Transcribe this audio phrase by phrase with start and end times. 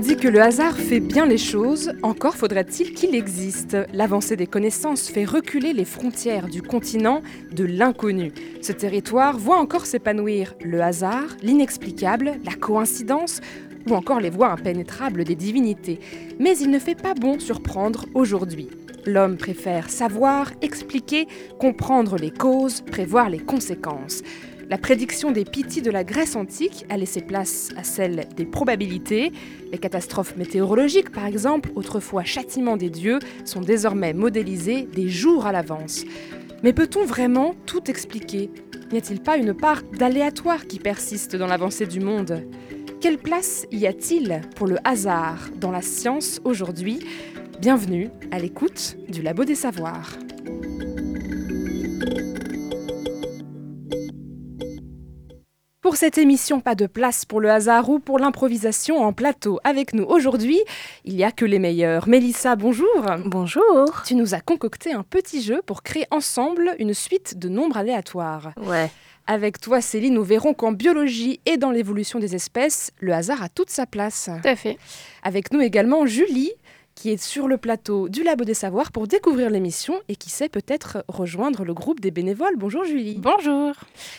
[0.00, 3.76] Dit que le hasard fait bien les choses, encore faudrait-il qu'il existe.
[3.92, 7.20] L'avancée des connaissances fait reculer les frontières du continent
[7.52, 8.32] de l'inconnu.
[8.62, 13.42] Ce territoire voit encore s'épanouir le hasard, l'inexplicable, la coïncidence
[13.90, 16.00] ou encore les voies impénétrables des divinités.
[16.38, 18.70] Mais il ne fait pas bon surprendre aujourd'hui.
[19.04, 21.28] L'homme préfère savoir, expliquer,
[21.58, 24.22] comprendre les causes, prévoir les conséquences.
[24.70, 29.32] La prédiction des Pythies de la Grèce antique a laissé place à celle des probabilités.
[29.72, 35.50] Les catastrophes météorologiques, par exemple, autrefois châtiment des dieux, sont désormais modélisées des jours à
[35.50, 36.04] l'avance.
[36.62, 38.48] Mais peut-on vraiment tout expliquer?
[38.92, 42.44] N'y a-t-il pas une part d'aléatoire qui persiste dans l'avancée du monde?
[43.00, 47.00] Quelle place y a-t-il pour le hasard dans la science aujourd'hui?
[47.60, 50.16] Bienvenue à l'écoute du Labo des Savoirs.
[55.82, 59.60] Pour cette émission, pas de place pour le hasard ou pour l'improvisation en plateau.
[59.64, 60.60] Avec nous aujourd'hui,
[61.06, 62.06] il n'y a que les meilleurs.
[62.06, 63.06] Mélissa, bonjour.
[63.24, 64.02] Bonjour.
[64.04, 68.52] Tu nous as concocté un petit jeu pour créer ensemble une suite de nombres aléatoires.
[68.58, 68.90] Ouais.
[69.26, 73.48] Avec toi, Céline, nous verrons qu'en biologie et dans l'évolution des espèces, le hasard a
[73.48, 74.28] toute sa place.
[74.42, 74.76] Tout à fait.
[75.22, 76.52] Avec nous également Julie,
[77.00, 80.50] qui est sur le plateau du Labo des Savoirs pour découvrir l'émission et qui sait
[80.50, 82.56] peut-être rejoindre le groupe des bénévoles.
[82.58, 83.16] Bonjour Julie.
[83.16, 83.72] Bonjour.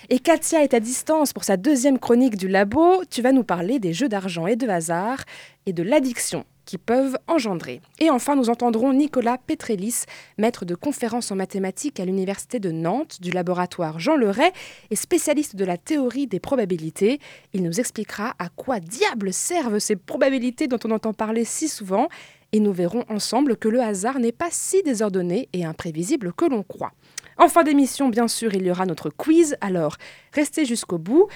[0.09, 3.03] Et Katia est à distance pour sa deuxième chronique du Labo.
[3.07, 5.19] Tu vas nous parler des jeux d'argent et de hasard
[5.67, 7.81] et de l'addiction qui peuvent engendrer.
[7.99, 10.05] Et enfin, nous entendrons Nicolas Petrelis,
[10.39, 14.51] maître de conférences en mathématiques à l'Université de Nantes du laboratoire Jean Leray
[14.89, 17.19] et spécialiste de la théorie des probabilités.
[17.53, 22.07] Il nous expliquera à quoi diable servent ces probabilités dont on entend parler si souvent
[22.51, 26.63] et nous verrons ensemble que le hasard n'est pas si désordonné et imprévisible que l'on
[26.63, 26.93] croit.
[27.37, 29.97] En fin d'émission, bien sûr, il y aura notre quiz, alors
[30.33, 31.27] restez jusqu'au bout.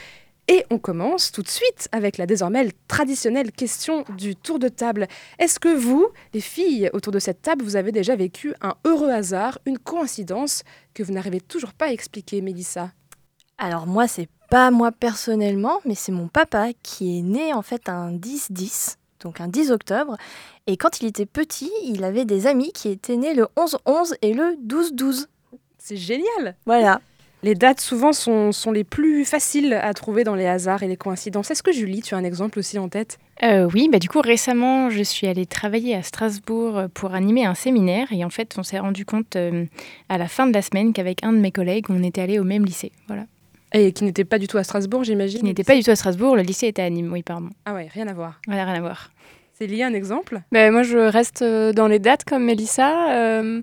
[0.48, 5.08] Et on commence tout de suite avec la désormais traditionnelle question du tour de table.
[5.40, 9.10] Est-ce que vous, les filles autour de cette table, vous avez déjà vécu un heureux
[9.10, 12.92] hasard, une coïncidence que vous n'arrivez toujours pas à expliquer, Mélissa?
[13.58, 17.90] Alors moi, c'est pas moi personnellement, mais c'est mon papa qui est né en fait
[17.90, 20.16] un 10-10, donc un 10 octobre.
[20.68, 24.34] Et quand il était petit, il avait des amis qui étaient nés le 11-11 et
[24.34, 25.26] le 12-12.
[25.78, 27.02] C'est génial Voilà.
[27.44, 30.98] Les dates souvent sont, sont, les plus faciles à trouver dans les hasards et les
[30.98, 31.52] coïncidences.
[31.52, 33.20] Est-ce que Julie, tu as un exemple aussi en tête?
[33.44, 37.54] Euh, Oui, bah du coup récemment je suis allée travailler à Strasbourg pour animer un
[37.54, 39.66] séminaire et en fait on s'est rendu compte euh,
[40.08, 42.46] à la fin de la semaine qu'avec un de mes collègues on était allés au
[42.46, 42.94] même lycée.
[43.08, 43.26] Voilà.
[43.78, 45.96] Et qui n'était pas du tout à Strasbourg j'imagine Qui n'était pas du tout à
[45.96, 47.50] Strasbourg, le lycée était à Nîmes, oui pardon.
[47.66, 48.40] Ah ouais, rien à voir.
[48.48, 49.12] Voilà, rien à voir.
[49.54, 50.42] C'est lié un exemple?
[50.52, 53.12] Ben, Moi je reste dans les dates comme Mélissa.
[53.12, 53.62] Euh...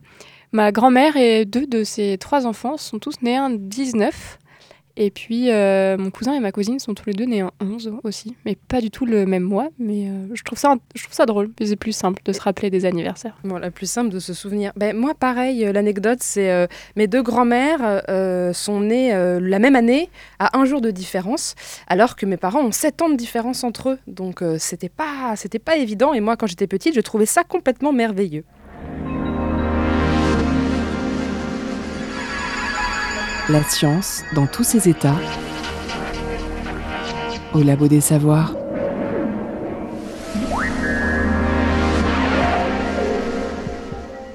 [0.55, 4.39] Ma grand-mère et deux de ses trois enfants sont tous nés en 19.
[4.97, 7.93] Et puis, euh, mon cousin et ma cousine sont tous les deux nés en 11
[8.05, 8.37] aussi.
[8.45, 9.69] Mais pas du tout le même mois.
[9.79, 11.51] Mais euh, je, trouve ça, je trouve ça drôle.
[11.63, 13.37] C'est plus simple de se rappeler des anniversaires.
[13.45, 14.73] Bon, la plus simple de se souvenir.
[14.77, 16.67] Ben, moi, pareil, euh, l'anecdote, c'est euh,
[16.97, 18.03] mes deux grands-mères
[18.55, 21.55] sont nées la même année, à un jour de différence,
[21.87, 23.99] alors que mes parents ont 7 ans de différence entre eux.
[24.07, 26.13] Donc, c'était pas, pas évident.
[26.13, 28.45] Et moi, quand j'étais petite, je trouvais ça complètement merveilleux.
[33.53, 35.15] La science dans tous ses états
[37.53, 38.57] au Labo des Savoirs.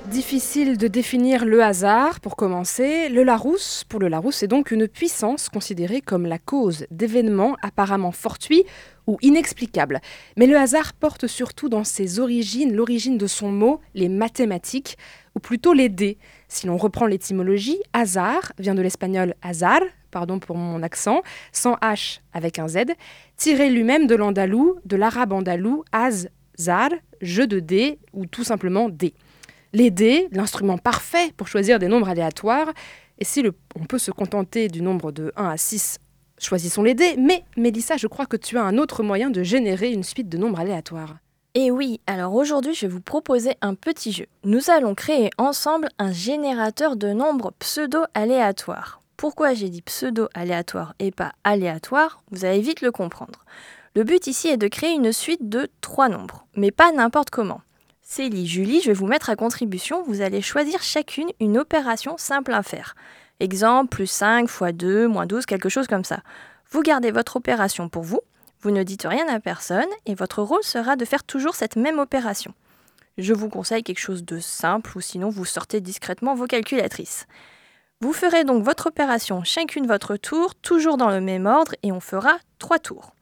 [0.05, 3.09] Difficile de définir le hasard pour commencer.
[3.09, 8.11] Le Larousse, pour le Larousse, c'est donc une puissance considérée comme la cause d'événements apparemment
[8.11, 8.66] fortuits
[9.08, 9.99] ou inexplicables.
[10.35, 14.97] Mais le hasard porte surtout dans ses origines, l'origine de son mot, les mathématiques,
[15.37, 16.17] ou plutôt les dés.
[16.47, 22.22] Si l'on reprend l'étymologie, hasard vient de l'espagnol hasard, pardon pour mon accent, sans H
[22.34, 22.78] avec un Z,
[23.35, 26.89] tiré lui-même de l'andalou, de l'arabe andalou, az-zar,
[27.22, 29.13] jeu de dés ou tout simplement dés.
[29.73, 32.73] Les dés, l'instrument parfait pour choisir des nombres aléatoires,
[33.19, 33.43] et si
[33.75, 35.99] on peut se contenter du nombre de 1 à 6,
[36.40, 39.91] choisissons les dés, mais Mélissa, je crois que tu as un autre moyen de générer
[39.91, 41.17] une suite de nombres aléatoires.
[41.59, 44.27] Et oui, alors aujourd'hui je vais vous proposer un petit jeu.
[44.43, 49.01] Nous allons créer ensemble un générateur de nombres pseudo-aléatoires.
[49.17, 53.43] Pourquoi j'ai dit pseudo-aléatoire et pas aléatoire Vous allez vite le comprendre.
[53.95, 57.61] Le but ici est de créer une suite de trois nombres, mais pas n'importe comment.
[58.03, 60.03] Célie, Julie, je vais vous mettre à contribution.
[60.03, 62.95] Vous allez choisir chacune une opération simple à faire.
[63.39, 66.19] Exemple, plus 5 fois 2, moins 12, quelque chose comme ça.
[66.69, 68.19] Vous gardez votre opération pour vous,
[68.61, 71.99] vous ne dites rien à personne et votre rôle sera de faire toujours cette même
[71.99, 72.53] opération.
[73.17, 77.25] Je vous conseille quelque chose de simple ou sinon vous sortez discrètement vos calculatrices.
[78.01, 81.99] Vous ferez donc votre opération chacune votre tour, toujours dans le même ordre et on
[81.99, 83.13] fera 3 tours.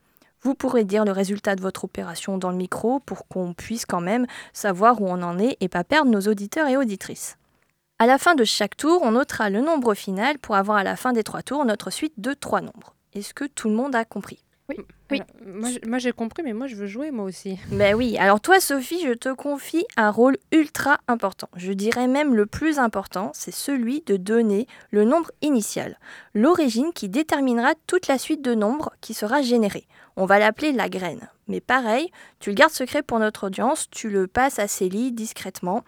[0.42, 4.02] Vous pourrez dire le résultat de votre opération dans le micro pour qu'on puisse quand
[4.02, 7.38] même savoir où on en est et pas perdre nos auditeurs et auditrices.
[7.98, 10.98] À la fin de chaque tour, on notera le nombre final pour avoir à la
[10.98, 12.94] fin des trois tours notre suite de trois nombres.
[13.14, 14.44] Est-ce que tout le monde a compris?
[14.68, 14.76] Oui.
[15.12, 15.22] Oui.
[15.22, 17.60] Alors, moi, j'ai compris, mais moi, je veux jouer moi aussi.
[17.72, 21.50] Ben oui, alors toi Sophie, je te confie un rôle ultra important.
[21.56, 26.00] Je dirais même le plus important, c'est celui de donner le nombre initial,
[26.34, 29.88] l'origine qui déterminera toute la suite de nombres qui sera générée.
[30.16, 31.30] On va l'appeler la graine.
[31.48, 32.10] Mais pareil,
[32.40, 35.84] tu le gardes secret pour notre audience, tu le passes à Célie discrètement.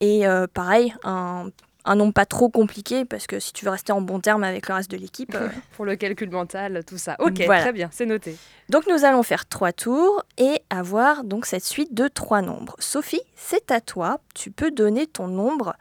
[0.00, 1.50] Et euh, pareil, un,
[1.84, 4.68] un nom pas trop compliqué, parce que si tu veux rester en bon terme avec
[4.68, 5.34] le reste de l'équipe.
[5.34, 7.16] euh, Pour le calcul mental, tout ça.
[7.18, 7.60] Ok, Voilà.
[7.62, 8.36] très bien, c'est noté.
[8.70, 12.74] Donc nous allons faire trois tours et avoir donc cette suite de trois nombres.
[12.78, 14.20] Sophie, c'est à toi.
[14.34, 15.74] Tu peux donner ton nombre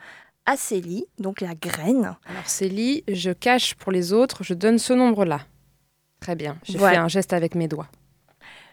[0.45, 2.17] à Célie, donc la graine.
[2.25, 5.39] Alors, Célie, je cache pour les autres, je donne ce nombre-là.
[6.19, 6.95] Très bien, j'ai Voilà.
[6.97, 7.87] fait un geste avec mes doigts.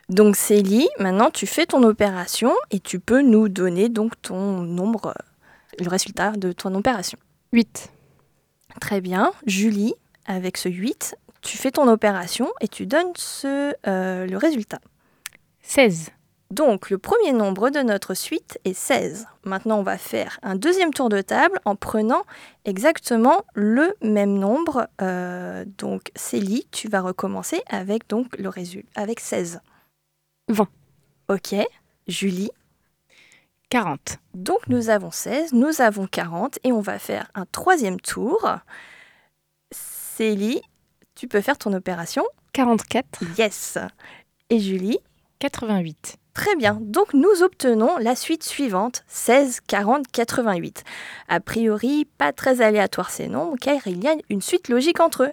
[0.09, 5.07] Donc Célie, maintenant tu fais ton opération et tu peux nous donner donc ton nombre,
[5.09, 5.13] euh,
[5.85, 7.19] le résultat de ton opération.
[7.53, 7.91] 8.
[8.81, 9.33] Très bien.
[9.47, 9.95] Julie,
[10.27, 14.81] avec ce 8, tu fais ton opération et tu donnes ce, euh, le résultat.
[15.63, 16.11] 16.
[16.51, 19.27] Donc le premier nombre de notre suite est 16.
[19.45, 22.23] Maintenant on va faire un deuxième tour de table en prenant
[22.65, 24.89] exactement le même nombre.
[25.01, 29.61] Euh, donc Célie, tu vas recommencer avec donc le résultat avec 16.
[30.49, 30.67] 20.
[31.29, 31.55] Ok.
[32.09, 32.51] Julie.
[33.71, 34.19] 40.
[34.35, 38.49] Donc nous avons 16, nous avons 40 et on va faire un troisième tour.
[39.71, 40.61] Célie,
[41.15, 42.25] tu peux faire ton opération.
[42.53, 43.23] 44.
[43.39, 43.79] Yes.
[44.51, 44.99] Et Julie
[45.39, 46.17] 88.
[46.35, 50.85] Très bien, donc nous obtenons la suite suivante, 16, 40, 88.
[51.29, 55.25] A priori, pas très aléatoire ces nombres, car il y a une suite logique entre
[55.25, 55.33] eux.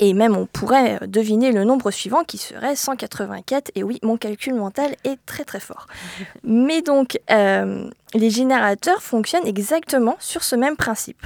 [0.00, 3.70] Et même on pourrait euh, deviner le nombre suivant qui serait 184.
[3.76, 5.86] Et oui, mon calcul mental est très très fort.
[6.42, 11.24] Mais donc, euh, les générateurs fonctionnent exactement sur ce même principe.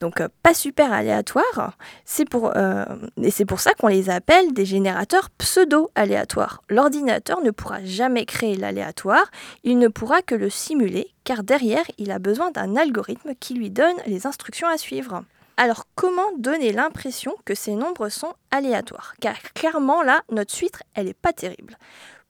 [0.00, 1.76] Donc, euh, pas super aléatoire.
[2.04, 2.84] C'est pour, euh,
[3.20, 6.62] et c'est pour ça qu'on les appelle des générateurs pseudo-aléatoires.
[6.68, 9.30] L'ordinateur ne pourra jamais créer l'aléatoire,
[9.64, 13.70] il ne pourra que le simuler, car derrière, il a besoin d'un algorithme qui lui
[13.70, 15.24] donne les instructions à suivre.
[15.60, 19.14] Alors, comment donner l'impression que ces nombres sont aléatoires?
[19.20, 21.76] Car clairement, là, notre suite, elle n'est pas terrible.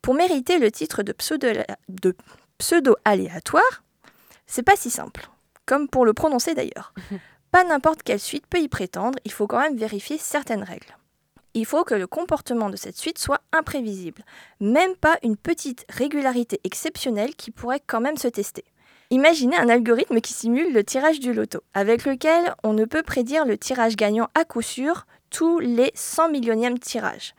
[0.00, 2.16] Pour mériter le titre de pseudo- de
[2.56, 3.82] pseudo-aléatoire,
[4.46, 5.28] c'est pas si simple,
[5.66, 6.94] comme pour le prononcer d'ailleurs.
[7.50, 10.94] Pas n'importe quelle suite peut y prétendre, il faut quand même vérifier certaines règles.
[11.54, 14.22] Il faut que le comportement de cette suite soit imprévisible,
[14.60, 18.64] même pas une petite régularité exceptionnelle qui pourrait quand même se tester.
[19.10, 23.46] Imaginez un algorithme qui simule le tirage du loto, avec lequel on ne peut prédire
[23.46, 27.34] le tirage gagnant à coup sûr tous les 100 millionièmes tirages.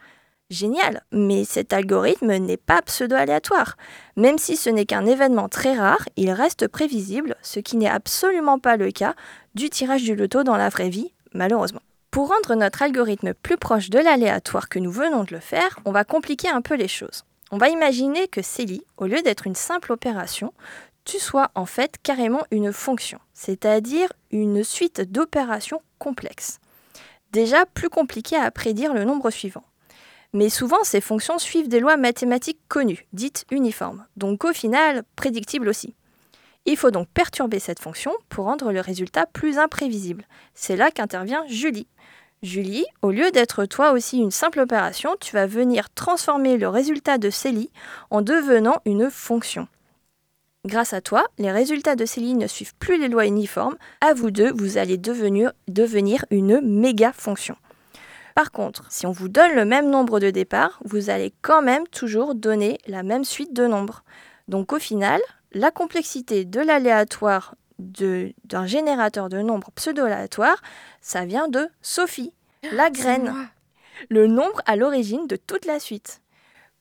[0.50, 3.77] Génial, mais cet algorithme n'est pas pseudo-aléatoire.
[4.15, 8.58] Même si ce n'est qu'un événement très rare, il reste prévisible, ce qui n'est absolument
[8.58, 9.13] pas le cas
[9.53, 11.82] du tirage du loto dans la vraie vie, malheureusement.
[12.10, 15.91] Pour rendre notre algorithme plus proche de l'aléatoire que nous venons de le faire, on
[15.91, 17.25] va compliquer un peu les choses.
[17.51, 20.53] On va imaginer que Célie, au lieu d'être une simple opération,
[21.10, 26.60] tu sois en fait carrément une fonction, c'est-à-dire une suite d'opérations complexes.
[27.32, 29.63] Déjà plus compliqué à prédire le nombre suivant.
[30.34, 35.70] Mais souvent, ces fonctions suivent des lois mathématiques connues, dites uniformes, donc au final prédictibles
[35.70, 35.96] aussi.
[36.66, 40.28] Il faut donc perturber cette fonction pour rendre le résultat plus imprévisible.
[40.54, 41.88] C'est là qu'intervient Julie.
[42.44, 47.18] Julie, au lieu d'être toi aussi une simple opération, tu vas venir transformer le résultat
[47.18, 47.72] de Célie
[48.12, 49.68] en devenant une fonction.
[50.66, 53.78] Grâce à toi, les résultats de Célie ne suivent plus les lois uniformes.
[54.01, 57.56] À vous deux, vous allez devenir, devenir une méga fonction.
[58.36, 61.88] Par contre, si on vous donne le même nombre de départ, vous allez quand même
[61.88, 64.04] toujours donner la même suite de nombres.
[64.48, 65.22] Donc au final,
[65.54, 70.62] la complexité de l'aléatoire d'un générateur de nombres pseudo-aléatoires,
[71.01, 72.34] ça vient de Sophie,
[72.74, 73.34] la graine,
[74.10, 76.22] le nombre à l'origine de toute la suite.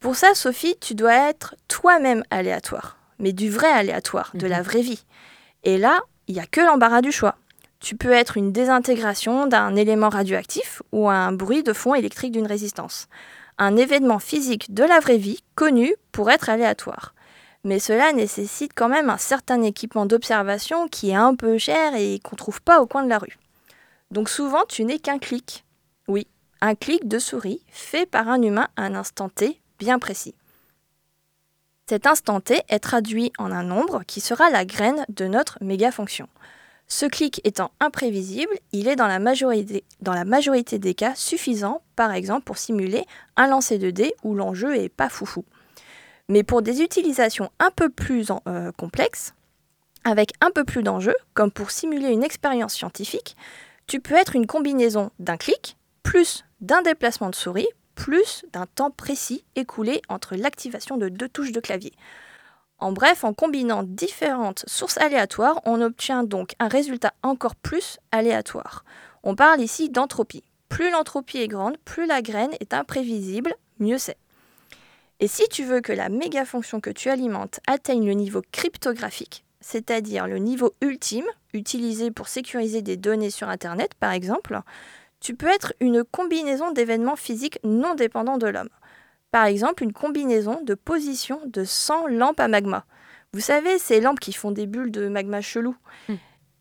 [0.00, 4.82] Pour ça, Sophie, tu dois être toi-même aléatoire, mais du vrai aléatoire, de la vraie
[4.82, 5.04] vie.
[5.64, 7.36] Et là, il n'y a que l'embarras du choix.
[7.80, 12.46] Tu peux être une désintégration d'un élément radioactif ou un bruit de fond électrique d'une
[12.46, 13.08] résistance.
[13.56, 17.14] Un événement physique de la vraie vie connu pour être aléatoire.
[17.64, 22.20] Mais cela nécessite quand même un certain équipement d'observation qui est un peu cher et
[22.20, 23.38] qu'on ne trouve pas au coin de la rue.
[24.10, 25.64] Donc souvent, tu n'es qu'un clic.
[26.06, 26.26] Oui,
[26.60, 30.34] un clic de souris fait par un humain à un instant T bien précis.
[31.88, 35.90] Cet instant T est traduit en un nombre qui sera la graine de notre méga
[35.90, 36.28] fonction.
[36.86, 42.58] Ce clic étant imprévisible, il est dans la, majorité, des cas suffisant, par exemple pour
[42.58, 43.06] simuler
[43.38, 45.46] un lancer de dés où l'enjeu est pas foufou.
[46.28, 49.32] Mais pour des utilisations un peu plus euh, complexes,
[50.04, 53.34] avec un peu plus d'enjeux, comme pour simuler une expérience scientifique,
[53.86, 57.68] tu peux être une combinaison d'un clic, plus d'un déplacement de souris,
[57.98, 61.92] plus d'un temps précis écoulé entre l'activation de deux touches de clavier.
[62.78, 68.84] En bref, en combinant différentes sources aléatoires, on obtient donc un résultat encore plus aléatoire.
[69.24, 70.44] On parle ici d'entropie.
[70.68, 74.16] Plus l'entropie est grande, plus la graine est imprévisible, mieux c'est.
[75.18, 79.44] Et si tu veux que la méga fonction que tu alimentes atteigne le niveau cryptographique,
[79.60, 84.60] c'est-à-dire le niveau ultime, utilisé pour sécuriser des données sur Internet par exemple,
[85.20, 88.70] tu peux être une combinaison d'événements physiques non dépendants de l'homme.
[89.30, 92.84] Par exemple, une combinaison de positions de 100 lampes à magma.
[93.32, 95.76] Vous savez, ces lampes qui font des bulles de magma chelou.
[96.08, 96.14] Hmm.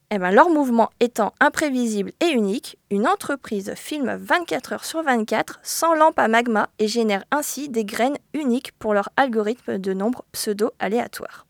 [0.09, 5.59] Eh ben, leur mouvement étant imprévisible et unique, une entreprise filme 24 heures sur 24
[5.63, 10.23] sans lampes à magma et génère ainsi des graines uniques pour leur algorithme de nombres
[10.31, 11.45] pseudo-aléatoires.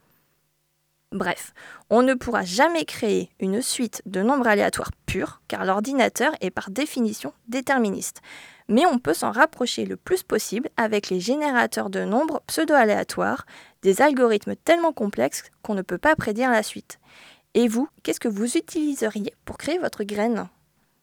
[1.11, 1.53] Bref,
[1.89, 4.91] on ne pourra jamais créer une suite de nombres aléatoires
[5.47, 8.21] car l'ordinateur est par définition déterministe
[8.69, 13.45] mais on peut s'en rapprocher le plus possible avec les générateurs de nombres pseudo-aléatoires,
[13.81, 16.99] des algorithmes tellement complexes qu'on ne peut pas prédire la suite.
[17.53, 20.47] Et vous, qu'est-ce que vous utiliseriez pour créer votre graine?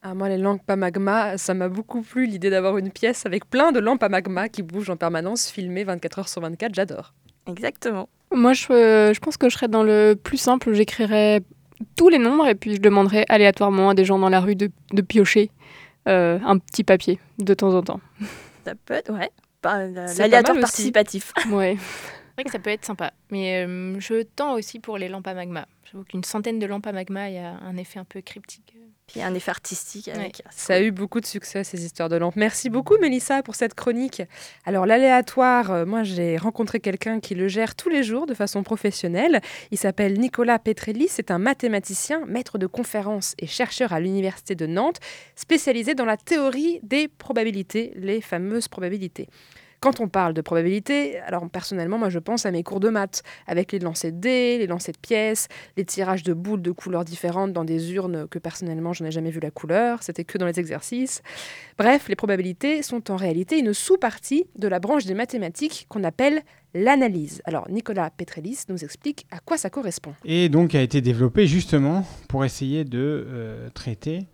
[0.03, 3.49] Ah, moi, les lampes à magma, ça m'a beaucoup plu l'idée d'avoir une pièce avec
[3.49, 7.13] plein de lampes à magma qui bougent en permanence, filmées 24 heures sur 24, j'adore.
[7.47, 8.07] Exactement.
[8.31, 11.41] Moi, je, euh, je pense que je serais dans le plus simple, j'écrirais
[11.95, 14.71] tous les nombres et puis je demanderais aléatoirement à des gens dans la rue de,
[14.93, 15.51] de piocher
[16.07, 17.99] euh, un petit papier de temps en temps.
[18.65, 19.29] Ça peut être, ouais.
[19.63, 21.33] L'aléatoire participatif.
[21.51, 21.77] Ouais.
[21.79, 23.13] C'est vrai que ça peut être sympa.
[23.31, 25.67] Mais euh, je tends aussi pour les lampes à magma.
[25.89, 28.74] J'avoue qu'une centaine de lampes à magma, il y a un effet un peu cryptique.
[29.07, 30.09] Puis un effet artistique
[30.49, 32.35] Ça a eu beaucoup de succès, ces histoires de lampes.
[32.35, 34.23] Merci beaucoup, Mélissa, pour cette chronique.
[34.65, 38.63] Alors, l'aléatoire, euh, moi, j'ai rencontré quelqu'un qui le gère tous les jours de façon
[38.63, 39.41] professionnelle.
[39.69, 41.07] Il s'appelle Nicolas Petrelli.
[41.07, 44.99] C'est un mathématicien, maître de conférences et chercheur à l'Université de Nantes,
[45.35, 49.27] spécialisé dans la théorie des probabilités, les fameuses probabilités.
[49.85, 53.21] Quand on parle de probabilité, alors personnellement, moi je pense à mes cours de maths,
[53.45, 57.05] avec les lancers de dés, les lancers de pièces, les tirages de boules de couleurs
[57.05, 60.47] différentes dans des urnes que personnellement je n'ai jamais vu la couleur, c'était que dans
[60.47, 61.21] les exercices.
[61.77, 66.41] Bref, les probabilités sont en réalité une sous-partie de la branche des mathématiques qu'on appelle
[66.73, 67.43] l'analyse.
[67.45, 70.15] Alors Nicolas Petrellis nous explique à quoi ça correspond.
[70.25, 74.25] Et donc a été développé justement pour essayer de euh, traiter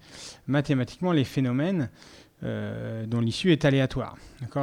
[0.48, 1.90] mathématiquement les phénomènes
[2.44, 4.18] euh, dont l'issue est aléatoire.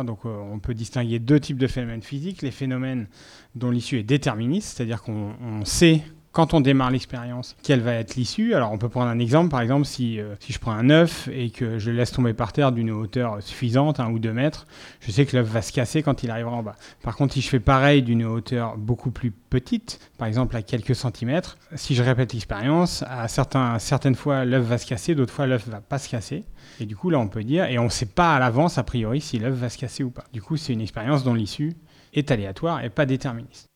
[0.04, 3.06] Donc euh, on peut distinguer deux types de phénomènes physiques, les phénomènes
[3.54, 8.54] dont l'issue est déterministe, c'est-à-dire qu'on sait quand on démarre l'expérience, quelle va être l'issue.
[8.54, 11.28] Alors on peut prendre un exemple, par exemple si, euh, si je prends un œuf
[11.32, 14.66] et que je le laisse tomber par terre d'une hauteur suffisante, un ou deux mètres,
[15.00, 16.76] je sais que l'œuf va se casser quand il arrivera en bas.
[17.02, 20.94] Par contre, si je fais pareil d'une hauteur beaucoup plus petite, par exemple à quelques
[20.94, 25.66] centimètres, si je répète l'expérience, à certaines fois l'œuf va se casser, d'autres fois l'œuf
[25.68, 26.44] va pas se casser.
[26.80, 28.82] Et du coup là on peut dire, et on ne sait pas à l'avance a
[28.82, 30.24] priori si l'œuf va se casser ou pas.
[30.32, 31.74] Du coup c'est une expérience dont l'issue
[32.14, 33.68] est aléatoire et pas déterministe.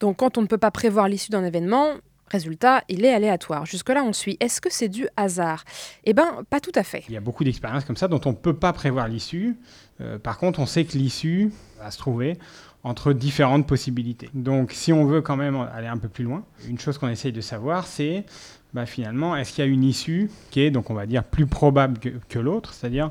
[0.00, 1.94] Donc quand on ne peut pas prévoir l'issue d'un événement,
[2.30, 3.66] résultat, il est aléatoire.
[3.66, 4.36] Jusque-là, on suit.
[4.40, 5.64] Est-ce que c'est du hasard?
[6.04, 7.04] Eh bien, pas tout à fait.
[7.08, 9.56] Il y a beaucoup d'expériences comme ça dont on ne peut pas prévoir l'issue.
[10.00, 12.38] Euh, par contre, on sait que l'issue va se trouver
[12.84, 14.30] entre différentes possibilités.
[14.34, 17.32] Donc, si on veut quand même aller un peu plus loin, une chose qu'on essaye
[17.32, 18.24] de savoir, c'est
[18.72, 21.46] bah, finalement, est-ce qu'il y a une issue qui est, donc on va dire, plus
[21.46, 23.10] probable que l'autre, c'est-à-dire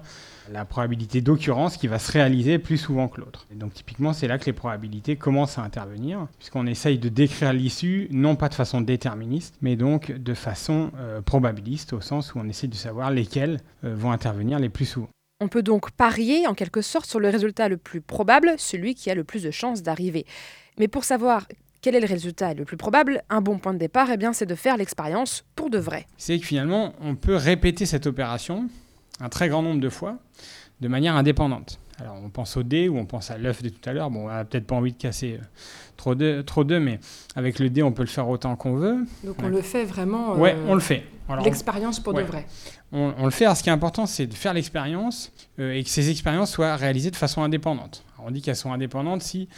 [0.52, 3.46] la probabilité d'occurrence qui va se réaliser plus souvent que l'autre.
[3.54, 8.08] Donc typiquement, c'est là que les probabilités commencent à intervenir, puisqu'on essaye de décrire l'issue,
[8.12, 12.48] non pas de façon déterministe, mais donc de façon euh, probabiliste, au sens où on
[12.48, 15.10] essaye de savoir lesquelles euh, vont intervenir les plus souvent.
[15.40, 19.12] On peut donc parier en quelque sorte sur le résultat le plus probable, celui qui
[19.12, 20.26] a le plus de chances d'arriver.
[20.80, 21.46] Mais pour savoir
[21.82, 24.48] quel est le résultat le plus probable Un bon point de départ, eh bien, c'est
[24.48, 26.08] de faire l'expérience pour de vrai.
[26.18, 28.68] C'est que finalement, on peut répéter cette opération
[29.20, 30.18] un très grand nombre de fois
[30.82, 31.80] de manière indépendante.
[32.00, 34.12] Alors on pense au dé ou on pense à l'œuf de tout à l'heure.
[34.12, 35.46] Bon, on n'a peut-être pas envie de casser euh,
[35.96, 37.00] trop d'œufs, trop mais
[37.36, 38.98] avec le dé, on peut le faire autant qu'on veut.
[39.24, 40.34] Donc on le fait vraiment.
[40.34, 41.04] Euh, ouais, on le fait.
[41.44, 42.46] L'expérience pour de vrai.
[42.94, 43.44] On, le fait.
[43.44, 46.78] Alors, ce qui est important, c'est de faire l'expérience euh, et que ces expériences soient
[46.78, 48.06] réalisées de façon indépendante.
[48.20, 49.50] on dit qu'elles sont indépendantes si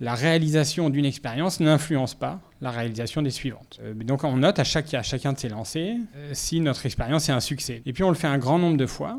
[0.00, 3.80] la réalisation d'une expérience n'influence pas la réalisation des suivantes.
[3.82, 7.40] Euh, donc on note à, chacun de ces lancers euh, si notre expérience est un
[7.40, 7.82] succès.
[7.86, 9.18] Et puis on le fait un grand nombre de fois,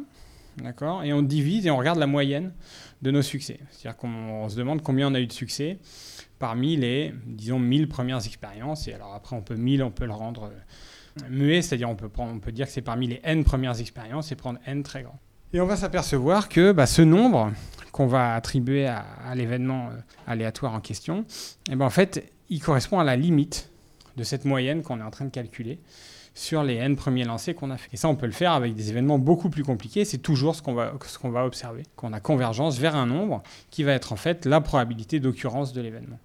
[0.57, 2.53] d'accord Et on divise et on regarde la moyenne
[3.01, 3.59] de nos succès.
[3.71, 5.79] C'est-à-dire qu'on se demande combien on a eu de succès
[6.39, 8.87] parmi les, disons, 1000 premières expériences.
[8.87, 12.09] Et alors après, on peut 1000, on peut le rendre euh, muet, c'est-à-dire on peut,
[12.17, 15.19] on peut dire que c'est parmi les n premières expériences et prendre n très grand.
[15.53, 17.53] Et on va s'apercevoir que bah, ce nombre
[17.93, 22.61] qu'on va attribuer à, l'événement euh, aléatoire en question, et eh ben, en fait, il
[22.61, 23.71] correspond à la limite
[24.17, 25.79] de cette moyenne qu'on est en train de calculer
[26.33, 27.89] sur les n premiers lancers qu'on a fait.
[27.93, 30.05] Et ça, on peut le faire avec des événements beaucoup plus compliqués.
[30.05, 33.41] C'est toujours ce qu'on va, ce qu'on va observer, qu'on a convergence vers un nombre
[33.71, 36.19] qui va être en fait la probabilité d'occurrence de l'événement.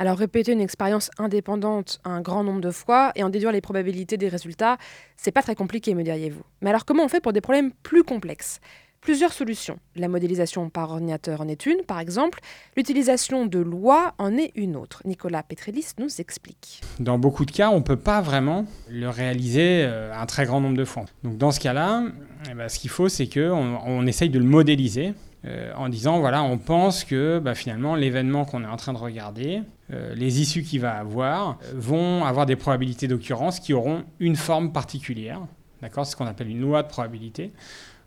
[0.00, 4.16] Alors répéter une expérience indépendante un grand nombre de fois et en déduire les probabilités
[4.16, 4.76] des résultats,
[5.16, 6.42] c'est pas très compliqué, me diriez-vous.
[6.62, 8.58] Mais alors comment on fait pour des problèmes plus complexes?
[9.00, 9.78] Plusieurs solutions.
[9.94, 12.40] La modélisation par ordinateur en est une, par exemple.
[12.76, 15.00] L'utilisation de lois en est une autre.
[15.04, 16.80] Nicolas Petrelis nous explique.
[16.98, 20.60] Dans beaucoup de cas, on ne peut pas vraiment le réaliser euh, un très grand
[20.60, 21.04] nombre de fois.
[21.22, 22.02] Donc dans ce cas-là,
[22.50, 25.14] eh ben, ce qu'il faut, c'est qu'on on essaye de le modéliser
[25.46, 28.98] euh, en disant voilà, on pense que bah, finalement l'événement qu'on est en train de
[28.98, 34.36] regarder, euh, les issues qu'il va avoir, vont avoir des probabilités d'occurrence qui auront une
[34.36, 35.40] forme particulière.
[35.82, 37.52] D'accord ce qu'on appelle une loi de probabilité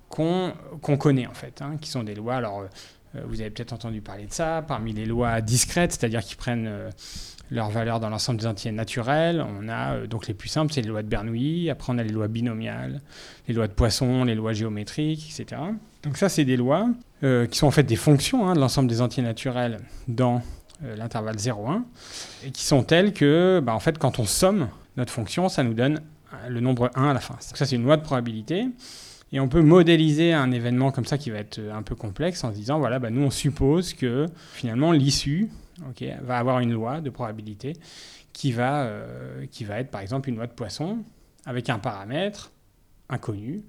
[0.09, 0.53] qu'on
[0.97, 2.35] connaît en fait, hein, qui sont des lois.
[2.35, 2.67] Alors, euh,
[3.27, 6.69] vous avez peut-être entendu parler de ça, parmi les lois discrètes, c'est-à-dire qui prennent
[7.49, 9.43] leur valeur dans l'ensemble des entités naturelles.
[9.47, 11.69] On a donc les plus simples, c'est les lois de Bernoulli.
[11.69, 13.01] Après, on a les lois binomiales,
[13.47, 15.61] les lois de Poisson, les lois géométriques, etc.
[16.03, 16.89] Donc ça, c'est des lois
[17.23, 20.41] euh, qui sont en fait des fonctions hein, de l'ensemble des entités naturelles dans
[20.83, 21.81] euh, l'intervalle 0,1,
[22.45, 25.73] et qui sont telles que, bah, en fait, quand on somme notre fonction, ça nous
[25.73, 26.01] donne
[26.33, 27.33] euh, le nombre 1 à la fin.
[27.33, 28.67] Donc ça, c'est une loi de probabilité.
[29.31, 32.51] Et on peut modéliser un événement comme ça qui va être un peu complexe en
[32.51, 35.49] se disant, voilà, bah, nous, on suppose que finalement, l'issue
[36.21, 37.73] va avoir une loi de probabilité
[38.31, 38.89] qui va,
[39.51, 40.99] qui va être, par exemple, une loi de Poisson
[41.45, 42.51] avec un paramètre
[43.09, 43.63] inconnu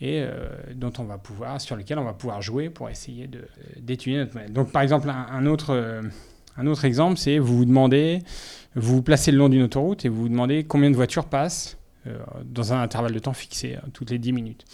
[0.00, 3.28] et euh, dont on va pouvoir, sur lequel on va pouvoir jouer pour essayer
[3.78, 4.52] d'étudier notre modèle.
[4.52, 6.02] Donc par exemple, un, autre, euh,
[6.56, 8.20] un autre exemple, c'est vous vous demandez,
[8.74, 11.74] vous vous placez le long d'une autoroute et vous vous demandez combien de voitures passent
[11.74, 11.77] euh,
[12.44, 14.64] dans un intervalle de temps fixé, toutes les 10 minutes.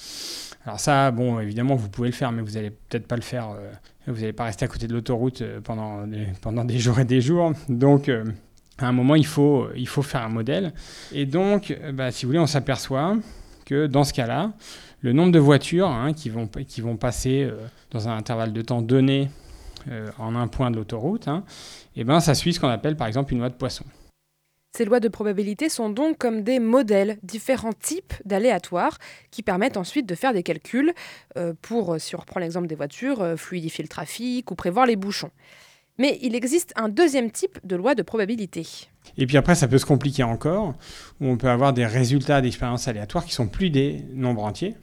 [0.67, 3.57] Alors ça, bon, évidemment, vous pouvez le faire, mais vous n'allez peut-être pas le faire,
[4.07, 7.21] vous n'allez pas rester à côté de l'autoroute pendant, des, pendant des jours et des
[7.21, 7.53] jours.
[7.69, 8.11] Donc
[8.79, 10.73] à un moment, il faut, il faut faire un modèle.
[11.13, 13.17] Et donc, bah, si vous voulez, on s'aperçoit
[13.65, 14.53] que dans ce cas-là,
[15.05, 17.59] le nombre de voitures hein, qui, vont, qui vont passer euh,
[17.91, 19.31] dans un intervalle de temps donné
[19.91, 21.45] euh, en un point de l'autoroute, hein,
[21.95, 23.85] eh ben, ça suit ce qu'on appelle par exemple une loi de Poisson.
[24.77, 28.99] Ces lois de probabilité sont donc comme des modèles, différents types d'aléatoires
[29.31, 30.93] qui permettent ensuite de faire des calculs
[31.37, 35.31] euh, pour, si on reprend l'exemple des voitures, fluidifier le trafic ou prévoir les bouchons.
[35.99, 38.67] Mais il existe un deuxième type de loi de probabilité.
[39.17, 40.75] Et puis après, ça peut se compliquer encore,
[41.21, 44.75] où on peut avoir des résultats d'expériences aléatoires qui sont plus des nombres entiers,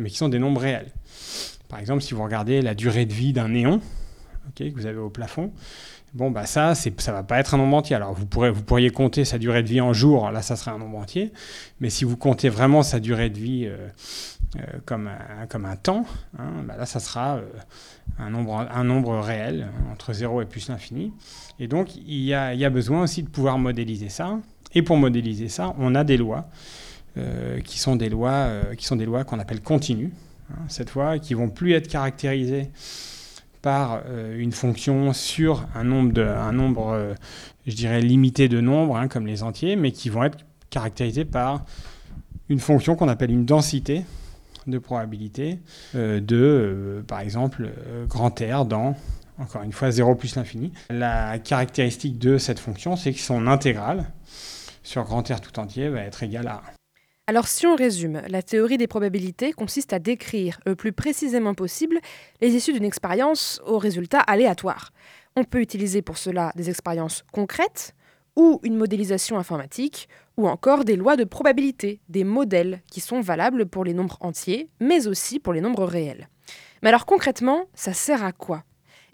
[0.00, 0.90] mais qui sont des nombres réels.
[1.68, 3.82] Par exemple, si vous regardez la durée de vie d'un néon
[4.54, 5.52] que vous avez au plafond,
[6.14, 7.96] bon, bah ça, ça va pas être un nombre entier.
[7.96, 10.78] Alors, vous, vous pourriez compter sa durée de vie en jours, là, ça serait un
[10.78, 11.32] nombre entier.
[11.80, 13.88] Mais si vous comptez vraiment sa durée de vie euh,
[14.56, 16.06] euh, comme, un, comme un temps,
[16.38, 17.42] hein, bah là, ça sera euh,
[18.18, 21.12] un, nombre, un nombre réel, entre 0 et plus l'infini.
[21.58, 24.38] Et donc, il y, a, y a besoin aussi de pouvoir modéliser ça.
[24.74, 26.48] Et pour modéliser ça, on a des lois.
[27.64, 30.10] qui sont des lois qui sont des lois qu'on appelle continues
[30.50, 32.72] hein, cette fois qui vont plus être caractérisées
[33.64, 34.02] par
[34.36, 37.14] une fonction sur un nombre, nombre
[37.66, 41.64] je dirais limité de nombres hein, comme les entiers mais qui vont être caractérisées par
[42.48, 44.04] une fonction qu'on appelle une densité
[44.66, 45.58] de probabilité
[45.94, 48.96] euh, de, euh, par exemple, euh, grand R dans,
[49.38, 50.72] encore une fois, 0 plus l'infini.
[50.90, 54.06] La caractéristique de cette fonction, c'est que son intégrale
[54.82, 56.73] sur grand R tout entier va être égale à 1.
[57.26, 61.98] Alors si on résume, la théorie des probabilités consiste à décrire le plus précisément possible
[62.42, 64.92] les issues d'une expérience aux résultats aléatoires.
[65.34, 67.94] On peut utiliser pour cela des expériences concrètes
[68.36, 70.06] ou une modélisation informatique
[70.36, 74.68] ou encore des lois de probabilité, des modèles qui sont valables pour les nombres entiers,
[74.78, 76.28] mais aussi pour les nombres réels.
[76.82, 78.64] Mais alors concrètement, ça sert à quoi?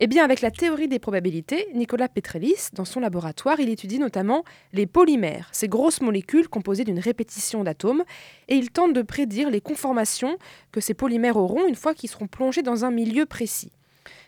[0.02, 4.44] Eh bien avec la théorie des probabilités, Nicolas Petrelis, dans son laboratoire, il étudie notamment
[4.72, 8.04] les polymères, ces grosses molécules composées d'une répétition d'atomes,
[8.48, 10.38] et il tente de prédire les conformations
[10.72, 13.72] que ces polymères auront une fois qu'ils seront plongés dans un milieu précis.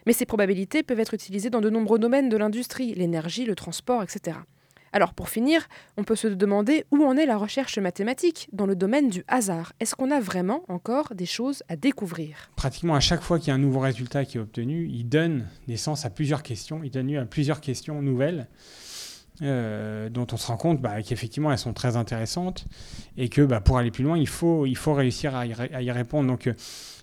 [0.04, 4.02] Mais ces probabilités peuvent être utilisées dans de nombreux domaines de l'industrie, l'énergie, le transport,
[4.02, 4.37] etc.
[4.92, 8.76] Alors pour finir, on peut se demander où en est la recherche mathématique dans le
[8.76, 9.72] domaine du hasard.
[9.81, 12.50] Est-ce qu'on a vraiment encore des choses à découvrir?
[12.57, 15.48] Pratiquement à chaque fois qu'il y a un nouveau résultat qui est obtenu, il donne
[15.66, 18.48] naissance à plusieurs questions, il donne lieu à plusieurs questions nouvelles.
[19.40, 22.66] Euh, dont on se rend compte bah, qu'effectivement elles sont très intéressantes
[23.16, 26.28] et que bah, pour aller plus loin, il faut, réussir à y, répondre.
[26.28, 26.55] Donc euh,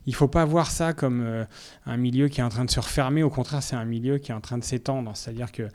[0.05, 1.43] il ne faut pas voir ça comme euh,
[1.87, 4.31] un milieu qui est en train de se refermer, au contraire c'est un milieu qui
[4.31, 5.11] est en train de s'étendre.
[5.15, 5.69] C'est-à-dire que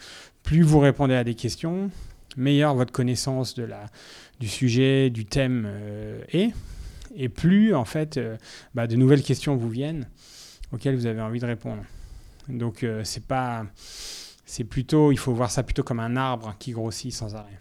[0.45, 1.91] plus vous répondez à des questions,
[2.37, 3.59] meilleure votre connaissance
[4.39, 5.69] du sujet, du thème
[6.29, 6.53] est,
[7.17, 8.21] et plus en fait
[8.75, 10.07] bah, de nouvelles questions vous viennent
[10.73, 11.83] auxquelles vous avez envie de répondre.
[12.49, 13.67] Donc c'est pas
[14.47, 17.59] c'est plutôt, il faut voir ça plutôt comme un arbre qui grossit sans arrêt.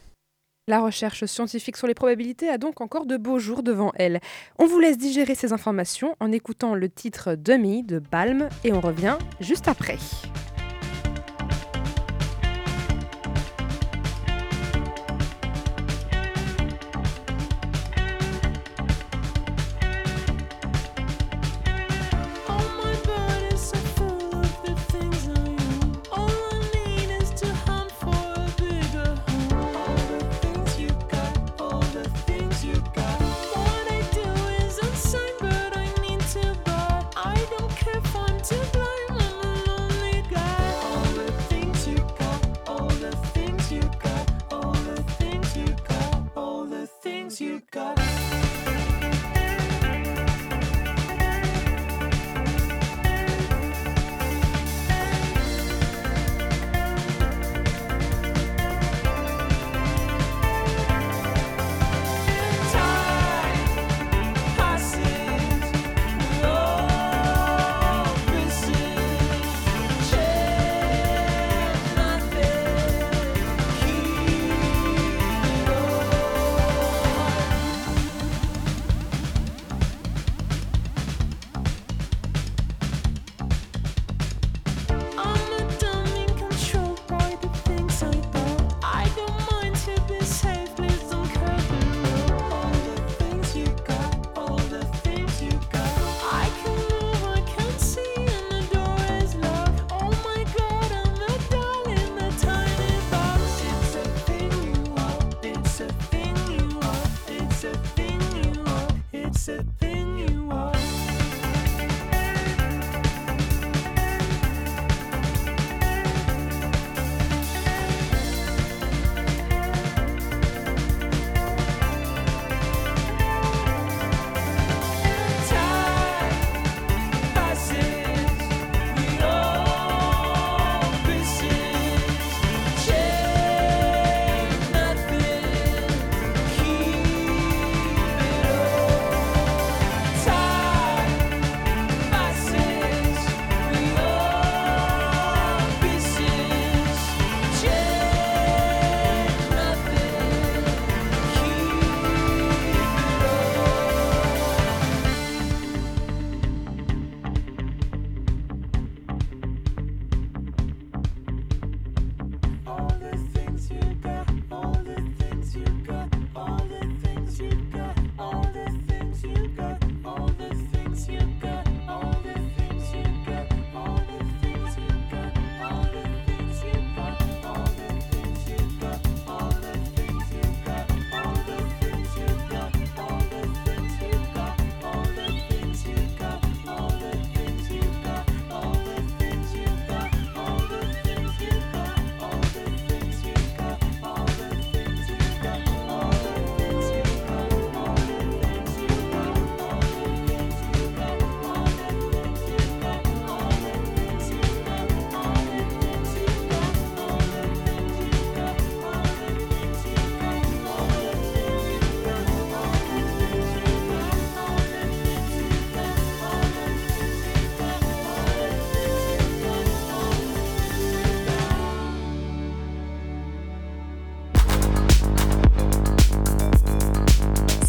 [0.67, 4.21] La recherche scientifique sur les probabilités a donc encore de beaux jours devant elle.
[4.59, 8.79] On vous laisse digérer ces informations en écoutant le titre Demi de Balm et on
[8.79, 9.97] revient juste après.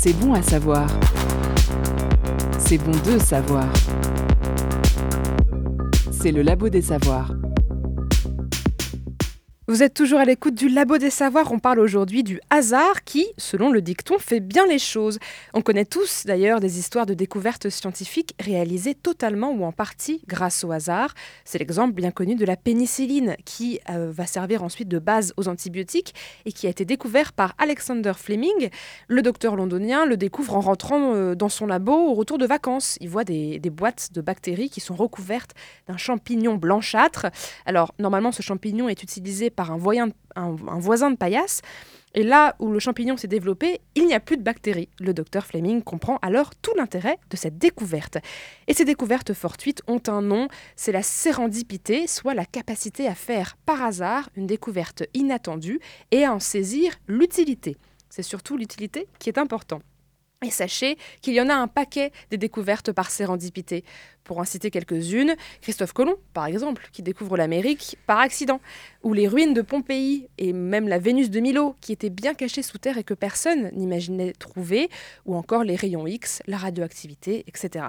[0.07, 0.87] C'est bon à savoir.
[2.59, 3.65] C'est bon de savoir.
[6.11, 7.33] C'est le labo des savoirs.
[9.75, 11.51] Vous êtes toujours à l'écoute du Labo des Savoirs.
[11.51, 15.19] On parle aujourd'hui du hasard qui, selon le dicton, fait bien les choses.
[15.53, 20.63] On connaît tous d'ailleurs des histoires de découvertes scientifiques réalisées totalement ou en partie grâce
[20.63, 21.13] au hasard.
[21.45, 25.49] C'est l'exemple bien connu de la pénicilline qui euh, va servir ensuite de base aux
[25.49, 28.71] antibiotiques et qui a été découvert par Alexander Fleming.
[29.09, 32.97] Le docteur londonien le découvre en rentrant euh, dans son labo au retour de vacances.
[33.01, 35.51] Il voit des, des boîtes de bactéries qui sont recouvertes
[35.89, 37.27] d'un champignon blanchâtre.
[37.67, 39.79] Alors normalement ce champignon est utilisé par un,
[40.79, 41.61] voisin de paillasse.
[42.17, 44.89] Et là où le champignon s'est développé, il n'y a plus de bactéries.
[45.01, 48.19] Le docteur Fleming comprend alors tout l'intérêt de cette découverte.
[48.69, 50.47] Et ces découvertes fortuites ont un nom,
[50.77, 55.81] c'est la sérendipité, soit la capacité à faire par hasard une découverte inattendue
[56.13, 57.77] et à en saisir l'utilité.
[58.11, 59.81] C'est surtout l'utilité qui est important.
[60.45, 63.83] Et sachez qu'il y en a un paquet des découvertes par sérendipité.
[64.25, 68.61] Pour en citer quelques-unes, Christophe Colomb, par exemple, qui découvre l'Amérique par accident,
[69.03, 72.63] ou les ruines de Pompéi et même la Vénus de Milo, qui était bien cachée
[72.63, 74.91] sous terre et que personne n'imaginait trouver,
[75.25, 77.87] ou encore les rayons X, la radioactivité, etc.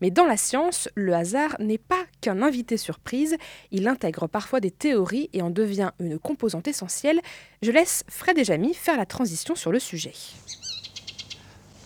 [0.00, 3.36] Mais dans la science, le hasard n'est pas qu'un invité surprise,
[3.72, 7.20] il intègre parfois des théories et en devient une composante essentielle.
[7.60, 10.14] Je laisse Fred et Jamy faire la transition sur le sujet.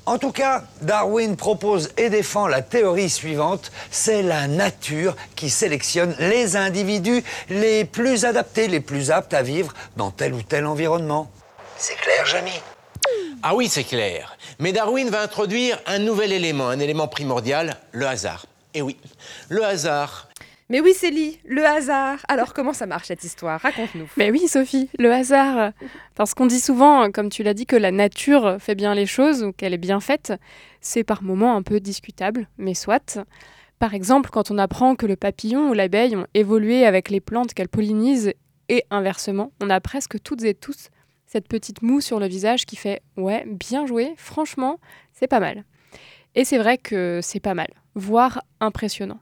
[0.06, 6.14] En tout cas, Darwin propose et défend la théorie suivante, c'est la nature qui sélectionne
[6.18, 11.30] les individus les plus adaptés, les plus aptes à vivre dans tel ou tel environnement.
[11.78, 12.60] C'est clair, Jamie
[13.42, 14.36] Ah oui, c'est clair.
[14.58, 18.44] Mais Darwin va introduire un nouvel élément, un élément primordial, le hasard.
[18.74, 18.98] Et oui,
[19.48, 20.28] le hasard
[20.68, 22.18] mais oui, Célie, le hasard.
[22.28, 23.60] Alors, comment ça marche cette histoire?
[23.60, 24.08] Raconte-nous.
[24.16, 25.72] Mais oui, Sophie, le hasard.
[26.14, 29.42] Parce qu'on dit souvent, comme tu l'as dit, que la nature fait bien les choses
[29.42, 30.32] ou qu'elle est bien faite.
[30.80, 33.18] C'est par moments un peu discutable, mais soit.
[33.78, 37.54] Par exemple, quand on apprend que le papillon ou l'abeille ont évolué avec les plantes
[37.54, 38.32] qu'elles pollinisent
[38.68, 40.88] et inversement, on a presque toutes et tous
[41.26, 44.78] cette petite moue sur le visage qui fait Ouais, bien joué, franchement,
[45.12, 45.64] c'est pas mal.
[46.34, 49.20] Et c'est vrai que c'est pas mal, voire impressionnant.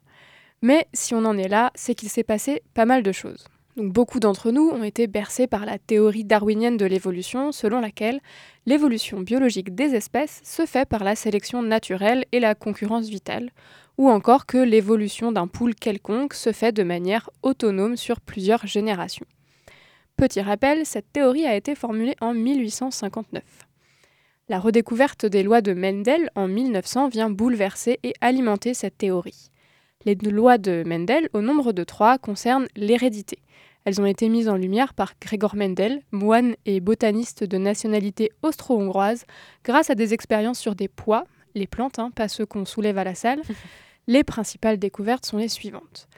[0.62, 3.46] Mais si on en est là, c'est qu'il s'est passé pas mal de choses.
[3.76, 8.20] Beaucoup d'entre nous ont été bercés par la théorie darwinienne de l'évolution, selon laquelle
[8.66, 13.50] l'évolution biologique des espèces se fait par la sélection naturelle et la concurrence vitale,
[13.96, 19.26] ou encore que l'évolution d'un poule quelconque se fait de manière autonome sur plusieurs générations.
[20.16, 23.42] Petit rappel, cette théorie a été formulée en 1859.
[24.50, 29.51] La redécouverte des lois de Mendel en 1900 vient bouleverser et alimenter cette théorie.
[30.04, 33.38] Les lois de Mendel, au nombre de trois, concernent l'hérédité.
[33.84, 39.24] Elles ont été mises en lumière par Gregor Mendel, moine et botaniste de nationalité austro-hongroise,
[39.64, 43.04] grâce à des expériences sur des pois, les plantes, hein, pas ceux qu'on soulève à
[43.04, 43.42] la salle.
[44.06, 46.08] les principales découvertes sont les suivantes.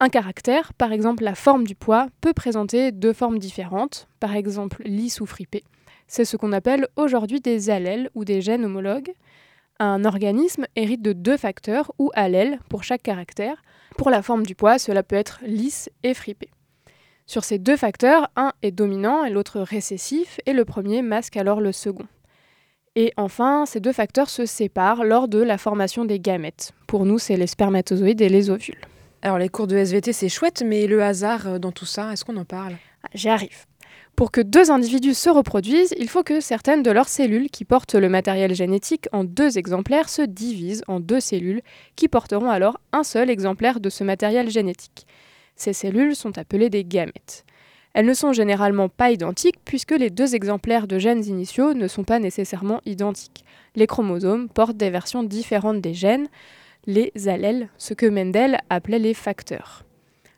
[0.00, 4.82] Un caractère, par exemple la forme du pois, peut présenter deux formes différentes, par exemple
[4.84, 5.64] lisse ou fripé.
[6.06, 9.12] C'est ce qu'on appelle aujourd'hui des allèles ou des gènes homologues.
[9.80, 13.62] Un organisme hérite de deux facteurs ou allèles pour chaque caractère.
[13.96, 16.48] Pour la forme du poids, cela peut être lisse et fripé.
[17.26, 21.60] Sur ces deux facteurs, un est dominant et l'autre récessif, et le premier masque alors
[21.60, 22.06] le second.
[22.96, 26.72] Et enfin, ces deux facteurs se séparent lors de la formation des gamètes.
[26.86, 28.80] Pour nous, c'est les spermatozoïdes et les ovules.
[29.22, 32.24] Alors les cours de SVT, c'est chouette, mais le hasard euh, dans tout ça, est-ce
[32.24, 32.74] qu'on en parle?
[33.02, 33.64] Ah, J'y arrive.
[34.16, 37.96] Pour que deux individus se reproduisent, il faut que certaines de leurs cellules qui portent
[37.96, 41.62] le matériel génétique en deux exemplaires se divisent en deux cellules
[41.96, 45.06] qui porteront alors un seul exemplaire de ce matériel génétique.
[45.56, 47.44] Ces cellules sont appelées des gamètes.
[47.92, 52.04] Elles ne sont généralement pas identiques puisque les deux exemplaires de gènes initiaux ne sont
[52.04, 53.44] pas nécessairement identiques.
[53.76, 56.28] Les chromosomes portent des versions différentes des gènes,
[56.86, 59.84] les allèles, ce que Mendel appelait les facteurs.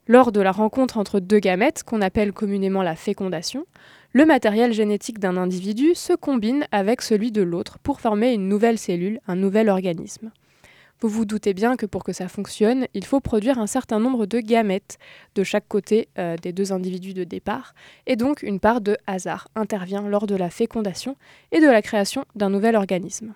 [0.09, 3.67] Lors de la rencontre entre deux gamètes, qu'on appelle communément la fécondation,
[4.13, 8.79] le matériel génétique d'un individu se combine avec celui de l'autre pour former une nouvelle
[8.79, 10.31] cellule, un nouvel organisme.
[11.01, 14.27] Vous vous doutez bien que pour que ça fonctionne, il faut produire un certain nombre
[14.27, 14.97] de gamètes
[15.35, 17.75] de chaque côté euh, des deux individus de départ,
[18.07, 21.17] et donc une part de hasard intervient lors de la fécondation
[21.53, 23.35] et de la création d'un nouvel organisme.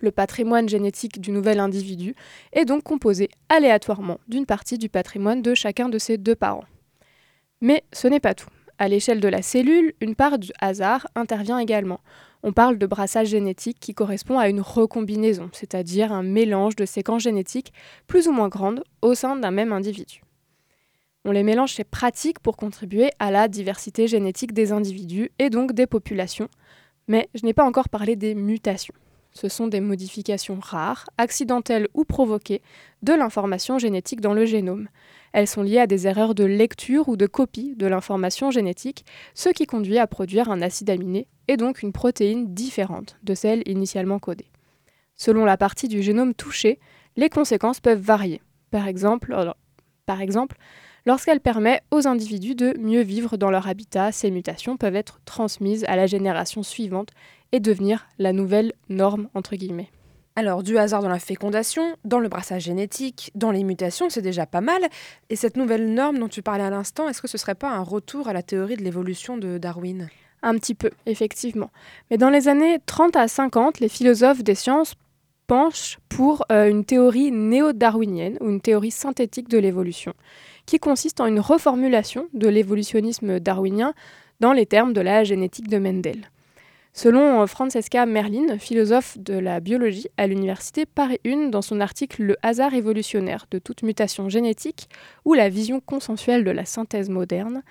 [0.00, 2.14] Le patrimoine génétique du nouvel individu
[2.52, 6.64] est donc composé aléatoirement d'une partie du patrimoine de chacun de ses deux parents.
[7.60, 8.50] Mais ce n'est pas tout.
[8.78, 12.00] À l'échelle de la cellule, une part du hasard intervient également.
[12.42, 17.22] On parle de brassage génétique qui correspond à une recombinaison, c'est-à-dire un mélange de séquences
[17.22, 17.72] génétiques
[18.06, 20.22] plus ou moins grandes au sein d'un même individu.
[21.24, 25.72] On les mélange, c'est pratique pour contribuer à la diversité génétique des individus et donc
[25.72, 26.48] des populations,
[27.08, 28.94] mais je n'ai pas encore parlé des mutations.
[29.36, 32.62] Ce sont des modifications rares, accidentelles ou provoquées,
[33.02, 34.88] de l'information génétique dans le génome.
[35.32, 39.48] Elles sont liées à des erreurs de lecture ou de copie de l'information génétique, ce
[39.48, 44.20] qui conduit à produire un acide aminé et donc une protéine différente de celle initialement
[44.20, 44.50] codée.
[45.16, 46.78] Selon la partie du génome touchée,
[47.16, 48.40] les conséquences peuvent varier.
[48.70, 49.34] Par exemple,
[51.06, 55.84] lorsqu'elle permet aux individus de mieux vivre dans leur habitat, ces mutations peuvent être transmises
[55.88, 57.10] à la génération suivante
[57.54, 59.88] et devenir la nouvelle norme, entre guillemets.
[60.34, 64.44] Alors, du hasard dans la fécondation, dans le brassage génétique, dans les mutations, c'est déjà
[64.44, 64.82] pas mal.
[65.30, 67.82] Et cette nouvelle norme dont tu parlais à l'instant, est-ce que ce serait pas un
[67.82, 70.08] retour à la théorie de l'évolution de Darwin?
[70.42, 71.70] Un petit peu, effectivement.
[72.10, 74.96] Mais dans les années 30 à 50, les philosophes des sciences
[75.46, 80.12] penchent pour euh, une théorie néo-darwinienne ou une théorie synthétique de l'évolution,
[80.66, 83.94] qui consiste en une reformulation de l'évolutionnisme darwinien
[84.40, 86.28] dans les termes de la génétique de Mendel.
[86.96, 92.22] Selon euh, Francesca Merlin, philosophe de la biologie à l'université Paris 1, dans son article
[92.22, 94.88] Le hasard évolutionnaire de toute mutation génétique
[95.24, 97.64] ou la vision consensuelle de la synthèse moderne,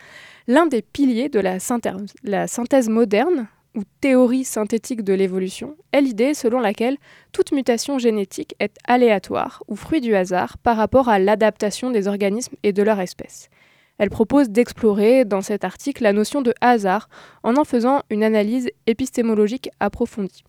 [0.48, 6.02] l'un des piliers de la synthèse, la synthèse moderne ou théorie synthétique de l'évolution est
[6.02, 6.98] l'idée selon laquelle
[7.32, 12.58] toute mutation génétique est aléatoire ou fruit du hasard par rapport à l'adaptation des organismes
[12.64, 13.50] et de leur espèce.
[13.98, 17.10] Elle propose d'explorer dans cet article la notion de hasard
[17.44, 20.44] en en faisant une analyse épistémologique approfondie.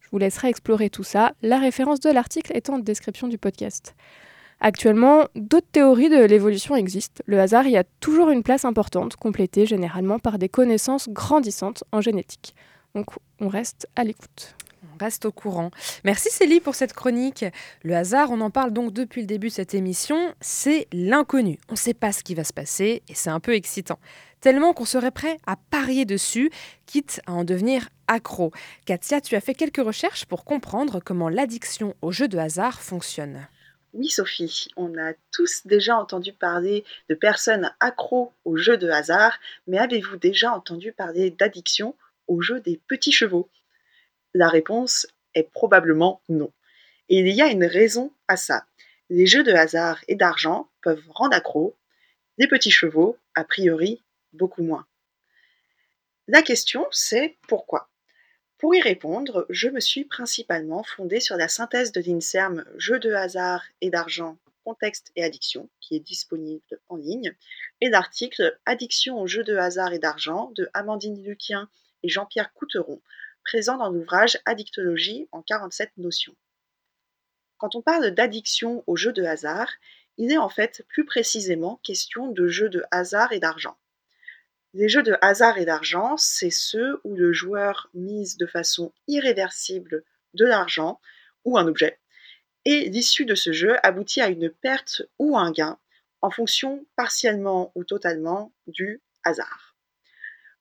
[0.00, 3.94] Je vous laisserai explorer tout ça, la référence de l'article est en description du podcast.
[4.60, 7.22] Actuellement, d'autres théories de l'évolution existent.
[7.26, 12.00] Le hasard y a toujours une place importante, complétée généralement par des connaissances grandissantes en
[12.00, 12.54] génétique.
[12.94, 13.06] Donc
[13.40, 14.54] on reste à l'écoute
[15.00, 15.70] reste au courant.
[16.04, 17.44] Merci Célie pour cette chronique.
[17.82, 21.58] Le hasard, on en parle donc depuis le début de cette émission, c'est l'inconnu.
[21.68, 23.98] On ne sait pas ce qui va se passer et c'est un peu excitant.
[24.40, 26.50] Tellement qu'on serait prêt à parier dessus,
[26.86, 28.52] quitte à en devenir accro.
[28.84, 33.48] Katia, tu as fait quelques recherches pour comprendre comment l'addiction au jeu de hasard fonctionne.
[33.92, 39.38] Oui, Sophie, on a tous déjà entendu parler de personnes accros au jeu de hasard,
[39.66, 41.96] mais avez-vous déjà entendu parler d'addiction
[42.28, 43.48] au jeu des petits chevaux?
[44.36, 46.52] La réponse est probablement non.
[47.08, 48.66] Et il y a une raison à ça.
[49.08, 51.74] Les jeux de hasard et d'argent peuvent rendre accro,
[52.38, 54.02] des petits chevaux, a priori,
[54.34, 54.86] beaucoup moins.
[56.28, 57.88] La question, c'est pourquoi?
[58.58, 63.14] Pour y répondre, je me suis principalement fondée sur la synthèse de l'INSERM Jeux de
[63.14, 67.34] hasard et d'argent, contexte et addiction, qui est disponible en ligne,
[67.80, 71.70] et l'article Addiction aux jeux de hasard et d'argent de Amandine Luquien
[72.02, 73.00] et Jean-Pierre Couteron,
[73.46, 76.34] présent dans l'ouvrage Addictologie en 47 notions.
[77.58, 79.70] Quand on parle d'addiction aux jeux de hasard,
[80.18, 83.78] il est en fait plus précisément question de jeux de hasard et d'argent.
[84.74, 90.02] Les jeux de hasard et d'argent, c'est ceux où le joueur mise de façon irréversible
[90.34, 91.00] de l'argent
[91.44, 92.00] ou un objet,
[92.64, 95.78] et l'issue de ce jeu aboutit à une perte ou un gain
[96.20, 99.65] en fonction partiellement ou totalement du hasard.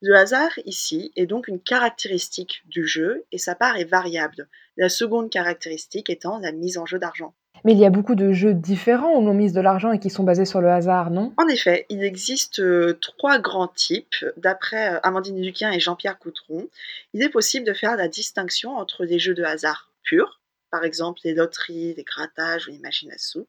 [0.01, 4.89] Le hasard ici est donc une caractéristique du jeu et sa part est variable, la
[4.89, 7.33] seconde caractéristique étant la mise en jeu d'argent.
[7.63, 10.09] Mais il y a beaucoup de jeux différents où l'on mise de l'argent et qui
[10.09, 11.33] sont basés sur le hasard, non?
[11.37, 14.23] En effet, il existe euh, trois grands types.
[14.37, 16.69] D'après euh, Amandine Luquin et Jean-Pierre Coutron,
[17.13, 21.21] il est possible de faire la distinction entre des jeux de hasard purs, par exemple
[21.23, 23.47] les loteries, les grattages ou les machines à sous,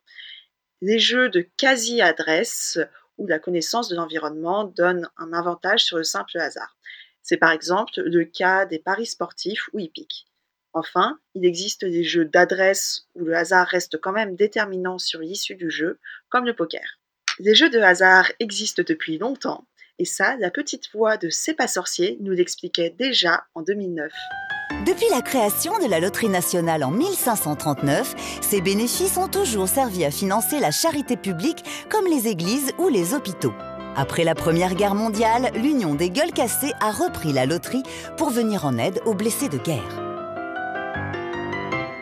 [0.81, 2.79] les jeux de quasi-adresse
[3.19, 6.77] où la connaissance de l'environnement donne un avantage sur le simple hasard.
[7.23, 10.27] C'est par exemple le cas des paris sportifs ou hippiques.
[10.73, 15.57] Enfin, il existe des jeux d'adresse où le hasard reste quand même déterminant sur l'issue
[15.57, 15.99] du jeu,
[16.29, 17.01] comme le poker.
[17.39, 19.67] Les jeux de hasard existent depuis longtemps,
[19.99, 24.13] et ça, la petite voix de C'est pas sorcier nous l'expliquait déjà en 2009.
[24.87, 30.13] Depuis la création de la Loterie nationale en 1539, ces bénéfices ont toujours servi à
[30.13, 33.53] financer la charité publique comme les églises ou les hôpitaux.
[33.97, 37.83] Après la Première Guerre mondiale, l'Union des gueules cassées a repris la loterie
[38.17, 40.06] pour venir en aide aux blessés de guerre.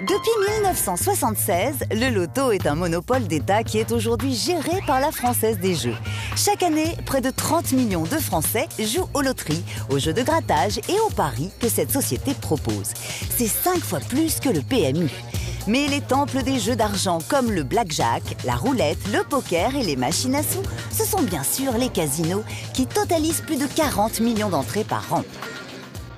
[0.07, 5.59] Depuis 1976, le loto est un monopole d'État qui est aujourd'hui géré par la Française
[5.59, 5.97] des Jeux.
[6.37, 10.77] Chaque année, près de 30 millions de Français jouent aux loteries, aux jeux de grattage
[10.91, 12.93] et aux paris que cette société propose.
[13.35, 15.11] C'est 5 fois plus que le PMU.
[15.69, 19.97] Mais les temples des jeux d'argent comme le blackjack, la roulette, le poker et les
[19.97, 20.63] machines à sous,
[20.93, 25.25] ce sont bien sûr les casinos qui totalisent plus de 40 millions d'entrées par an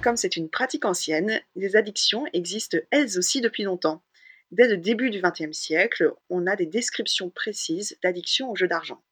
[0.07, 4.05] comme c'est une pratique ancienne, les addictions existent elles aussi depuis longtemps.
[4.53, 9.03] Dès le début du XXe siècle, on a des descriptions précises d'addiction au jeu d'argent.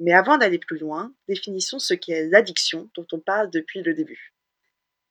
[0.00, 4.34] Mais avant d'aller plus loin, définissons ce qu'est l'addiction dont on parle depuis le début.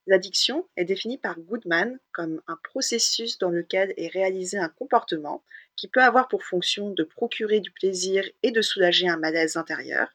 [0.05, 5.43] L'addiction est définie par Goodman comme un processus dans lequel est réalisé un comportement
[5.77, 10.13] qui peut avoir pour fonction de procurer du plaisir et de soulager un malaise intérieur,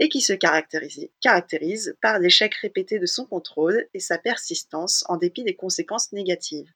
[0.00, 5.44] et qui se caractérise, par l'échec répété de son contrôle et sa persistance en dépit
[5.44, 6.72] des conséquences négatives.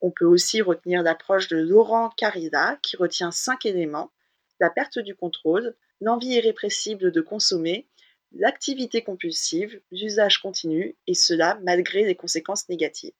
[0.00, 4.12] On peut aussi retenir l'approche de Laurent Carida qui retient cinq éléments
[4.60, 7.88] la perte du contrôle, l'envie irrépressible de consommer,
[8.32, 13.14] l'activité compulsive, l'usage continu, et cela malgré les conséquences négatives.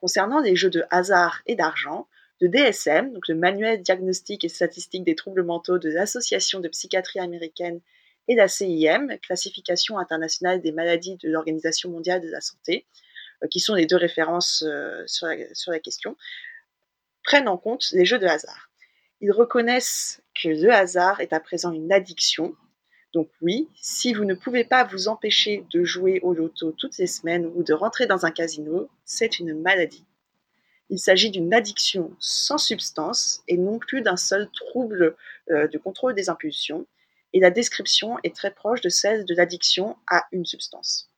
[0.00, 2.08] Concernant les jeux de hasard et d'argent,
[2.40, 7.20] le DSM, donc le Manuel diagnostique et statistique des troubles mentaux de l'Association de psychiatrie
[7.20, 7.80] américaine,
[8.28, 12.86] et la CIM, Classification internationale des maladies de l'Organisation mondiale de la santé,
[13.42, 16.16] euh, qui sont les deux références euh, sur la question,
[17.24, 18.70] prennent en compte les jeux de hasard.
[19.20, 22.56] Ils reconnaissent que le hasard est à présent une addiction.
[23.12, 27.06] Donc oui, si vous ne pouvez pas vous empêcher de jouer au loto toutes les
[27.06, 30.04] semaines ou de rentrer dans un casino, c'est une maladie.
[30.90, 35.16] Il s'agit d'une addiction sans substance et non plus d'un seul trouble
[35.50, 36.86] euh, de contrôle des impulsions,
[37.32, 41.08] et la description est très proche de celle de l'addiction à une substance.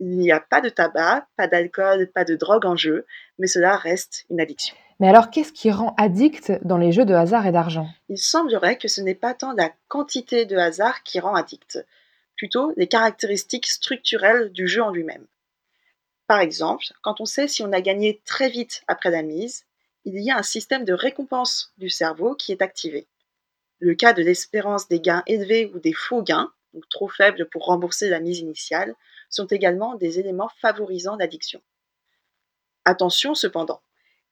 [0.00, 3.04] Il n'y a pas de tabac, pas d'alcool, pas de drogue en jeu,
[3.38, 4.76] mais cela reste une addiction.
[5.00, 7.88] Mais alors, qu'est-ce qui rend addict dans les jeux de hasard et d'argent?
[8.08, 11.84] Il semblerait que ce n'est pas tant la quantité de hasard qui rend addict,
[12.36, 15.26] plutôt les caractéristiques structurelles du jeu en lui-même.
[16.26, 19.64] Par exemple, quand on sait si on a gagné très vite après la mise,
[20.04, 23.06] il y a un système de récompense du cerveau qui est activé.
[23.80, 27.66] Le cas de l'espérance des gains élevés ou des faux gains, donc trop faibles pour
[27.66, 28.94] rembourser la mise initiale,
[29.30, 31.62] sont également des éléments favorisant l'addiction.
[32.84, 33.82] Attention cependant,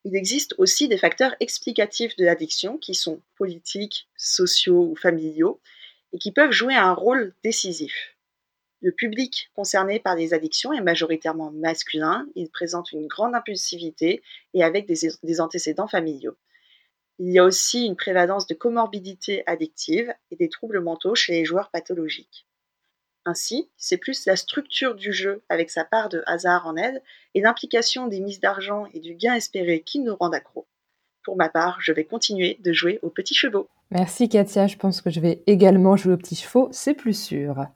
[0.05, 5.61] il existe aussi des facteurs explicatifs de l'addiction qui sont politiques, sociaux ou familiaux
[6.13, 8.17] et qui peuvent jouer un rôle décisif.
[8.81, 14.23] Le public concerné par les addictions est majoritairement masculin, il présente une grande impulsivité
[14.55, 16.37] et avec des, des antécédents familiaux.
[17.19, 21.45] Il y a aussi une prévalence de comorbidité addictive et des troubles mentaux chez les
[21.45, 22.47] joueurs pathologiques.
[23.25, 27.03] Ainsi, c'est plus la structure du jeu avec sa part de hasard en aide
[27.35, 30.67] et l'implication des mises d'argent et du gain espéré qui nous rendent accro.
[31.25, 33.69] Pour ma part, je vais continuer de jouer aux petits chevaux.
[33.91, 37.67] Merci Katia, je pense que je vais également jouer aux petits chevaux, c'est plus sûr.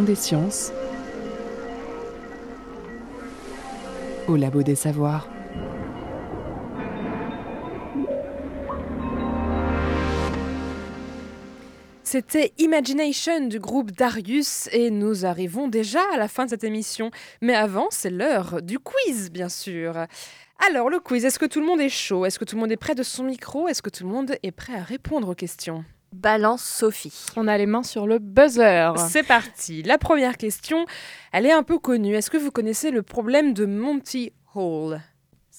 [0.00, 0.72] Des sciences
[4.26, 5.28] au labo des savoirs.
[12.02, 17.10] C'était Imagination du groupe Darius et nous arrivons déjà à la fin de cette émission.
[17.40, 20.06] Mais avant, c'est l'heure du quiz, bien sûr.
[20.68, 22.24] Alors, le quiz, est-ce que tout le monde est chaud?
[22.26, 23.66] Est-ce que tout le monde est prêt de son micro?
[23.68, 25.84] Est-ce que tout le monde est prêt à répondre aux questions?
[26.12, 27.26] Balance Sophie.
[27.36, 28.92] On a les mains sur le buzzer.
[28.96, 29.82] C'est parti.
[29.82, 30.84] La première question,
[31.32, 32.14] elle est un peu connue.
[32.14, 35.00] Est-ce que vous connaissez le problème de Monty Hall?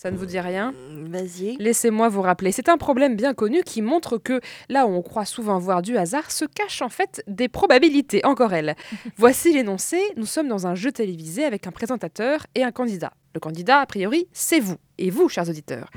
[0.03, 1.55] Ça ne vous dit rien Vas-y.
[1.59, 2.51] Laissez-moi vous rappeler.
[2.51, 5.95] C'est un problème bien connu qui montre que là où on croit souvent voir du
[5.97, 8.19] hasard, se cachent en fait des probabilités.
[8.25, 8.75] Encore elle.
[9.15, 10.01] Voici l'énoncé.
[10.17, 13.13] Nous sommes dans un jeu télévisé avec un présentateur et un candidat.
[13.33, 14.75] Le candidat, a priori, c'est vous.
[14.97, 15.89] Et vous, chers auditeurs.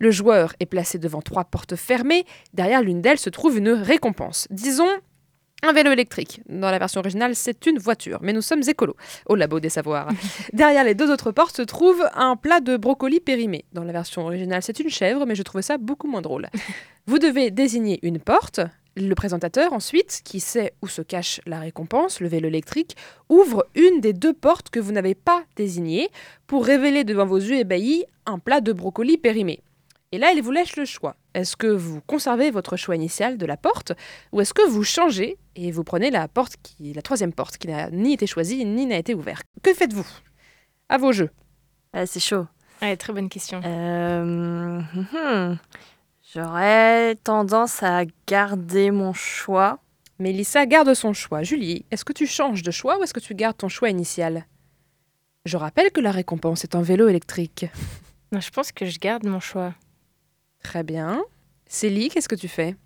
[0.00, 2.24] Le joueur est placé devant trois portes fermées.
[2.54, 4.48] Derrière l'une d'elles se trouve une récompense.
[4.50, 4.90] Disons
[5.62, 6.40] un vélo électrique.
[6.48, 8.96] Dans la version originale, c'est une voiture, mais nous sommes écolos,
[9.26, 10.08] au labo des savoirs.
[10.52, 13.64] Derrière les deux autres portes se trouve un plat de brocoli périmé.
[13.72, 16.48] Dans la version originale, c'est une chèvre, mais je trouvais ça beaucoup moins drôle.
[17.06, 18.60] Vous devez désigner une porte.
[18.94, 22.94] Le présentateur, ensuite, qui sait où se cache la récompense, le vélo électrique,
[23.30, 26.10] ouvre une des deux portes que vous n'avez pas désignées
[26.46, 29.62] pour révéler devant vos yeux ébahis un plat de brocoli périmé.
[30.12, 31.16] Et là, il vous laisse le choix.
[31.32, 33.92] Est-ce que vous conservez votre choix initial de la porte
[34.32, 37.68] ou est-ce que vous changez et vous prenez la porte qui, la troisième porte qui
[37.68, 39.46] n'a ni été choisie ni n'a été ouverte?
[39.62, 40.06] Que faites-vous?
[40.90, 41.30] À vos jeux.
[41.94, 42.46] Ah, c'est chaud.
[42.82, 43.62] Ouais, très bonne question.
[43.64, 45.58] Euh, hum, hum.
[46.34, 49.78] J'aurais tendance à garder mon choix.
[50.18, 51.42] Mélissa garde son choix.
[51.42, 54.46] Julie, est-ce que tu changes de choix ou est-ce que tu gardes ton choix initial?
[55.46, 57.66] Je rappelle que la récompense est un vélo électrique.
[58.30, 59.74] Non, je pense que je garde mon choix.
[60.62, 61.22] Très bien.
[61.66, 62.76] Célie, qu'est-ce que tu fais?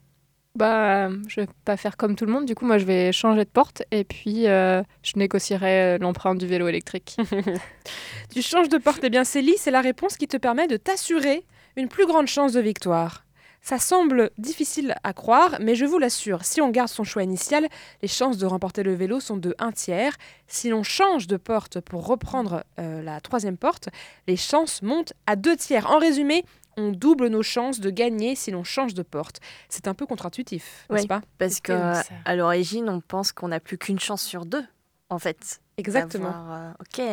[0.55, 2.47] Bah, je vais pas faire comme tout le monde.
[2.47, 6.47] Du coup, moi, je vais changer de porte et puis euh, je négocierai l'empreinte du
[6.47, 7.16] vélo électrique.
[8.33, 9.01] tu changes de porte.
[9.03, 11.45] Eh bien, Célie, c'est la réponse qui te permet de t'assurer
[11.77, 13.27] une plus grande chance de victoire.
[13.61, 17.66] Ça semble difficile à croire, mais je vous l'assure, si on garde son choix initial,
[18.01, 20.16] les chances de remporter le vélo sont de 1 tiers.
[20.47, 23.89] Si l'on change de porte pour reprendre euh, la troisième porte,
[24.29, 25.91] les chances montent à 2 tiers.
[25.91, 26.45] En résumé,
[26.77, 29.41] on double nos chances de gagner si l'on change de porte.
[29.68, 31.22] C'est un peu contre-intuitif, n'est-ce Oui, pas?
[31.39, 32.03] Parce qu'à
[32.37, 34.64] l'origine, on pense qu'on n'a plus qu'une chance sur deux,
[35.11, 35.61] en fait.
[35.79, 36.53] Exactement.
[36.53, 37.05] euh, ok.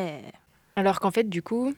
[0.75, 1.73] Alors qu'en fait, du coup,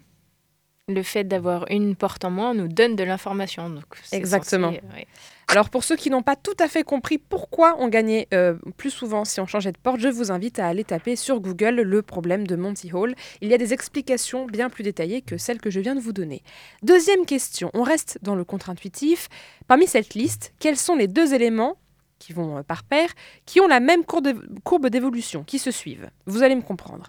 [0.88, 3.70] le fait d'avoir une porte en moins nous donne de l'information.
[3.70, 4.72] Donc Exactement.
[4.72, 5.08] censé, ouais.
[5.48, 8.92] Alors pour ceux qui n'ont pas tout à fait compris pourquoi on gagnait euh, plus
[8.92, 12.02] souvent si on changeait de porte, je vous invite à aller taper sur Google le
[12.04, 13.16] problème de Monty Hall.
[13.42, 16.14] Il y a des explications bien plus détaillées que celles que je viens de vous
[16.14, 16.44] donner.
[16.84, 19.28] Deuxième question, on reste dans le contre-intuitif.
[19.68, 21.78] Parmi cette liste, quels sont les deux éléments
[22.20, 23.10] qui vont euh, par paire,
[23.48, 26.10] qui ont la même courbe d'évolution, qui se suivent?
[26.28, 27.08] Vous allez me comprendre.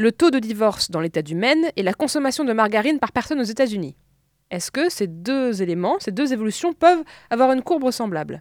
[0.00, 3.38] Le taux de divorce dans l'État du Maine et la consommation de margarine par personne
[3.38, 3.98] aux États-Unis.
[4.50, 8.40] Est-ce que ces deux éléments, ces deux évolutions peuvent avoir une courbe semblable?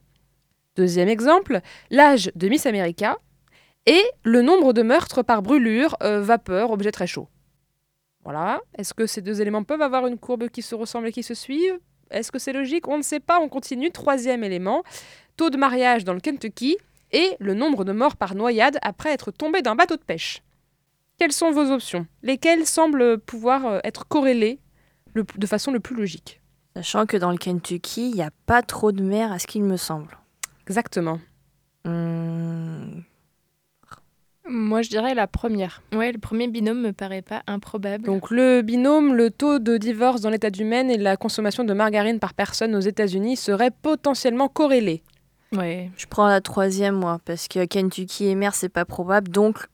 [0.78, 1.60] Deuxième exemple,
[1.92, 3.18] l'âge de Miss America
[3.86, 7.28] et le nombre de meurtres par brûlure, euh, vapeur, objet très chaud.
[8.24, 8.62] Voilà.
[8.78, 11.34] Est-ce que ces deux éléments peuvent avoir une courbe qui se ressemble et qui se
[11.34, 11.78] suivent
[12.10, 12.88] Est-ce que c'est logique?
[12.88, 13.92] On ne sait pas, on continue.
[13.92, 14.84] Troisième élément,
[15.36, 16.78] taux de mariage dans le Kentucky
[17.12, 20.42] et le nombre de morts par noyade après être tombé d'un bateau de pêche.
[21.20, 22.08] Quelles sont vos options?
[22.24, 24.60] Lesquelles semblent pouvoir euh, être corrélées
[25.14, 26.42] le- de façon le plus logique?
[26.76, 29.64] Sachant que dans le Kentucky, il n'y a pas trop de mer, à ce qu'il
[29.64, 30.18] me semble.
[30.66, 31.20] Exactement.
[31.86, 33.04] Hum,
[34.48, 35.82] moi, je dirais la première.
[35.94, 38.06] Ouais, le premier binôme me paraît pas improbable.
[38.06, 41.74] Donc le binôme, le taux de divorce dans l'État du Maine et la consommation de
[41.74, 45.04] margarine par personne aux États-Unis seraient potentiellement corrélés.
[45.56, 45.92] ouais.
[45.98, 49.30] je prends la troisième, moi, parce que Kentucky et mer, c'est pas probable.
[49.30, 49.68] Donc,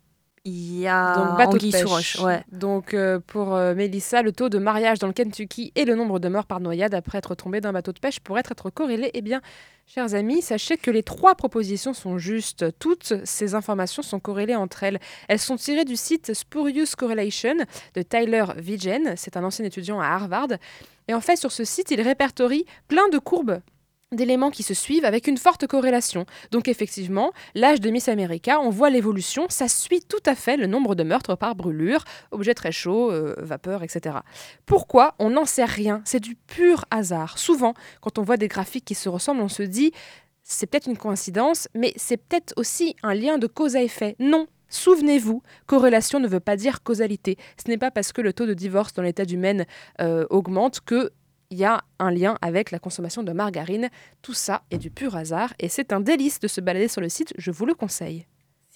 [0.46, 2.20] il y a Donc bateau de sous roche.
[2.20, 2.44] Ouais.
[2.52, 6.20] Donc euh, pour euh, Mélissa, le taux de mariage dans le Kentucky et le nombre
[6.20, 9.10] de morts par noyade après être tombé d'un bateau de pêche pourraient être corrélés.
[9.16, 9.42] Eh bien,
[9.88, 12.66] chers amis, sachez que les trois propositions sont justes.
[12.78, 15.00] Toutes ces informations sont corrélées entre elles.
[15.28, 17.56] Elles sont tirées du site Spurious Correlation
[17.96, 19.16] de Tyler Vigen.
[19.18, 20.50] C'est un ancien étudiant à Harvard.
[21.08, 23.62] Et en fait, sur ce site, il répertorie plein de courbes
[24.16, 26.26] d'éléments qui se suivent avec une forte corrélation.
[26.52, 30.68] Donc effectivement, l'âge de Miss America, on voit l'évolution, ça suit tout à fait le
[30.68, 34.18] nombre de meurtres par brûlure, objets très chauds, euh, vapeur, etc.
[34.66, 37.38] Pourquoi On n'en sait rien, c'est du pur hasard.
[37.38, 39.92] Souvent, quand on voit des graphiques qui se ressemblent, on se dit,
[40.44, 44.16] c'est peut-être une coïncidence, mais c'est peut-être aussi un lien de cause à effet.
[44.20, 47.38] Non, Souvenez-vous, corrélation ne veut pas dire causalité.
[47.64, 49.66] Ce n'est pas parce que le taux de divorce dans l'état du Maine
[50.02, 51.12] euh, augmente que
[51.56, 53.90] il y a un lien avec la consommation de margarine.
[54.22, 57.08] Tout ça est du pur hasard et c'est un délice de se balader sur le
[57.08, 58.26] site, je vous le conseille.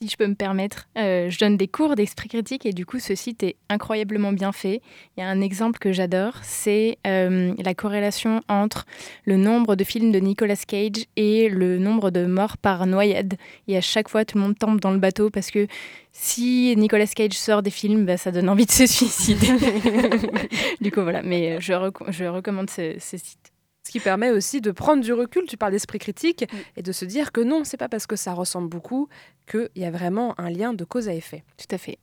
[0.02, 3.00] Si je peux me permettre, euh, je donne des cours d'esprit critique et du coup
[3.00, 4.82] ce site est incroyablement bien fait.
[5.18, 8.86] Il y a un exemple que j'adore, c'est euh, la corrélation entre
[9.26, 13.34] le nombre de films de Nicolas Cage et le nombre de morts par noyade.
[13.68, 15.68] Et à chaque fois tout le monde tombe dans le bateau parce que
[16.14, 19.48] si Nicolas Cage sort des films, bah, ça donne envie de se suicider.
[20.80, 21.74] du coup voilà, mais euh, je,
[22.08, 23.49] je recommande ce, ce site.
[23.90, 26.46] Ce qui permet aussi de prendre du recul, tu parles d'esprit critique,
[26.78, 29.10] et de se dire que non, c'est pas parce que ça ressemble beaucoup
[29.50, 31.44] qu'il y a vraiment un lien de cause à effet.
[31.58, 31.98] Tout à fait.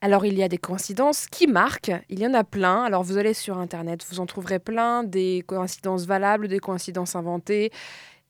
[0.00, 2.84] Alors il y a des coïncidences qui marquent, il y en a plein.
[2.84, 7.72] Alors vous allez sur Internet, vous en trouverez plein, des coïncidences valables, des coïncidences inventées.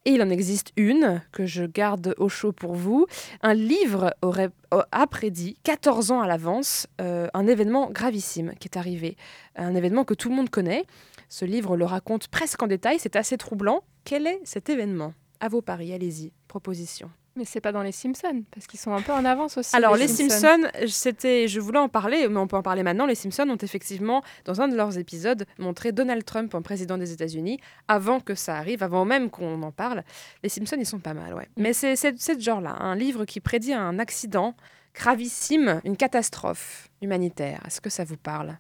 [0.07, 3.07] Et il en existe une que je garde au chaud pour vous.
[3.43, 8.79] Un livre aurait, a prédit, 14 ans à l'avance, euh, un événement gravissime qui est
[8.79, 9.19] arrivé.
[9.57, 10.87] Un événement que tout le monde connaît.
[11.29, 13.83] Ce livre le raconte presque en détail, c'est assez troublant.
[14.05, 15.13] Quel est cet événement?
[15.41, 17.11] À vos paris, allez-y, proposition.
[17.37, 19.77] Mais c'est pas dans les Simpsons, parce qu'ils sont un peu en avance aussi.
[19.77, 23.07] Alors les, Simpsons, c'était, je voulais en parler, mais on peut en parler maintenant.
[23.07, 27.13] Les Simpsons ont effectivement, dans un de leurs épisodes, montré Donald Trump en président des
[27.13, 30.03] États-Unis avant que ça arrive, avant même qu'on en parle.
[30.43, 31.49] Les Simpsons, ils sont pas mal, ouais.
[31.57, 31.63] Mm.
[31.63, 34.57] Mais c'est ce genre-là, un livre qui prédit un accident
[34.93, 37.63] gravissime, une catastrophe humanitaire.
[37.67, 38.59] Est-ce que ça vous parle?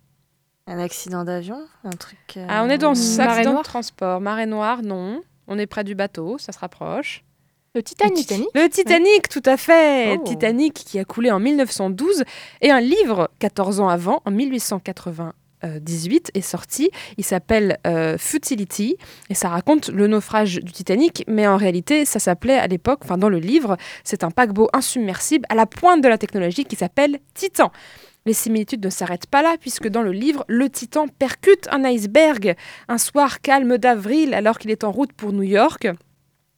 [0.69, 2.19] Un accident d'avion Un truc.
[2.37, 4.21] Euh, ah, on est dans ce accident de transport.
[4.21, 5.23] Marée noire, non.
[5.47, 7.25] On est près du bateau, ça se rapproche.
[7.75, 8.33] Le Titanic.
[8.55, 10.19] Le Titanic, tout à fait.
[10.19, 10.25] Oh.
[10.25, 12.25] Titanic qui a coulé en 1912
[12.61, 16.91] et un livre 14 ans avant, en 1898, est sorti.
[17.17, 18.97] Il s'appelle euh, Futility
[19.31, 23.17] et ça raconte le naufrage du Titanic, mais en réalité, ça s'appelait à l'époque, enfin
[23.17, 27.21] dans le livre, c'est un paquebot insubmersible à la pointe de la technologie qui s'appelle
[27.35, 27.71] Titan.
[28.29, 32.57] Les similitudes ne s'arrêtent pas là, puisque dans le livre, le Titan percute un iceberg
[32.87, 35.89] un soir calme d'avril alors qu'il est en route pour New York.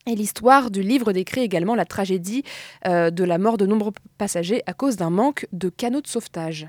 [0.05, 2.43] Et l'histoire du livre décrit également la tragédie
[2.85, 6.67] euh, de la mort de nombreux passagers à cause d'un manque de canaux de sauvetage.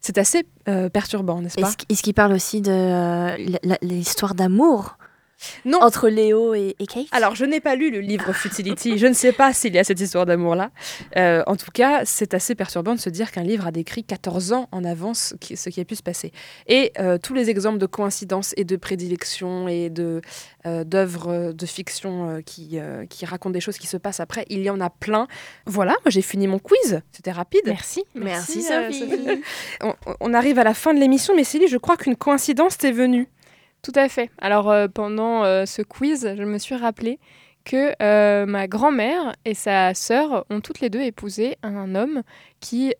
[0.00, 1.70] C'est assez euh, perturbant, n'est-ce pas?
[1.88, 3.36] Est-ce qu'il parle aussi de euh,
[3.80, 4.98] l'histoire d'amour?
[5.64, 5.80] Non.
[5.80, 7.06] Entre Léo et, Kate?
[7.12, 8.98] Alors, je n'ai pas lu le livre Futility.
[8.98, 10.70] je ne sais pas s'il y a cette histoire d'amour-là.
[11.16, 14.52] Euh, en tout cas, c'est assez perturbant de se dire qu'un livre a décrit 14
[14.52, 16.32] ans en avance ce qui a pu se passer.
[16.66, 20.20] Et euh, tous les exemples de coïncidences et de prédilections et de,
[20.66, 22.78] euh, d'œuvres de fiction qui,
[23.08, 25.26] qui racontent des choses qui se passent après, il y en a plein.
[25.66, 27.00] Voilà, moi j'ai fini mon quiz.
[27.12, 27.62] C'était rapide.
[27.66, 28.04] Merci.
[28.14, 29.04] Merci, Sophie.
[29.80, 32.92] on, on, arrive à la fin de l'émission, mais Célie, je crois qu'une coïncidence t'est
[32.92, 33.28] venue.
[33.82, 34.30] Tout à fait.
[34.38, 37.18] Alors euh, pendant euh, ce quiz, je me suis rappelé
[37.64, 42.22] que euh, ma grand-mère et sa sœur ont toutes les deux épousé un homme
[42.60, 42.94] qui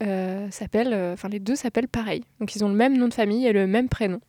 [0.50, 2.24] s'appelle, enfin les deux s'appellent pareil.
[2.40, 4.20] Donc ils ont le même nom de famille et le même prénom.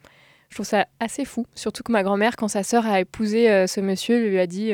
[0.50, 3.82] Je trouve ça assez fou, surtout que ma grand-mère, quand sa sœur a épousé ce
[3.82, 4.72] monsieur, lui a dit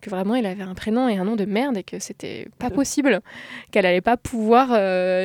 [0.00, 2.70] que vraiment il avait un prénom et un nom de merde et que c'était pas
[2.70, 3.20] possible,
[3.72, 4.68] qu'elle allait pas pouvoir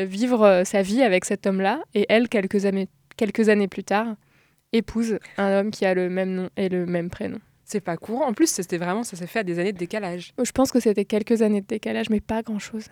[0.06, 1.82] vivre sa vie avec cet homme-là.
[1.96, 2.88] Et elle, quelques années,
[3.18, 4.16] quelques années plus tard,
[4.74, 7.40] épouse un homme qui a le même nom et le même prénom.
[7.64, 8.28] C'est pas courant.
[8.28, 10.34] En plus, c'était vraiment, ça s'est fait à des années de décalage.
[10.44, 12.88] Je pense que c'était quelques années de décalage, mais pas grand-chose.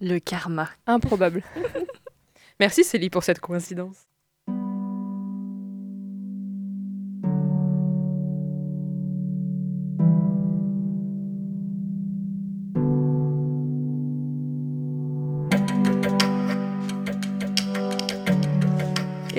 [0.00, 0.68] Le karma.
[0.86, 1.42] Improbable.
[2.60, 4.09] Merci Célie pour cette coïncidence.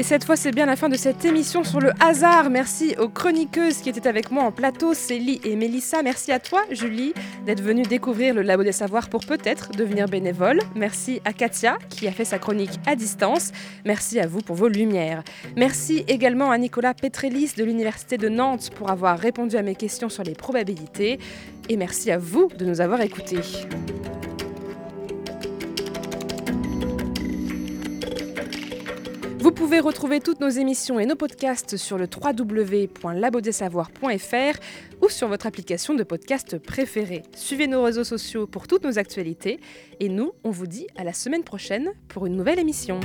[0.02, 2.49] Et cette fois, c'est bien la fin de cette émission sur le hasard.
[2.49, 6.02] Merci aux chroniqueuses qui étaient avec moi en plateau, Célie et Mélissa.
[6.02, 7.14] Merci à toi, Julie,
[7.45, 10.60] d'être venue découvrir le Labo des Savoirs pour peut-être devenir bénévole.
[10.74, 13.52] Merci à Katia, qui a fait sa chronique à distance.
[13.86, 15.24] Merci à vous pour vos lumières.
[15.56, 20.10] Merci également à Nicolas Petrelis de l'Université de Nantes pour avoir répondu à mes questions
[20.10, 21.20] sur les probabilités.
[21.70, 23.41] Et merci à vous de nous avoir écoutés.
[29.62, 34.59] Pouvez retrouver toutes nos émissions et nos podcasts sur le www.labodessavoir.fr
[35.03, 37.22] ou sur votre application de podcast préférée.
[37.36, 39.59] Suivez nos réseaux sociaux pour toutes nos actualités
[39.99, 42.99] et nous, on vous dit à la semaine prochaine pour une nouvelle émission.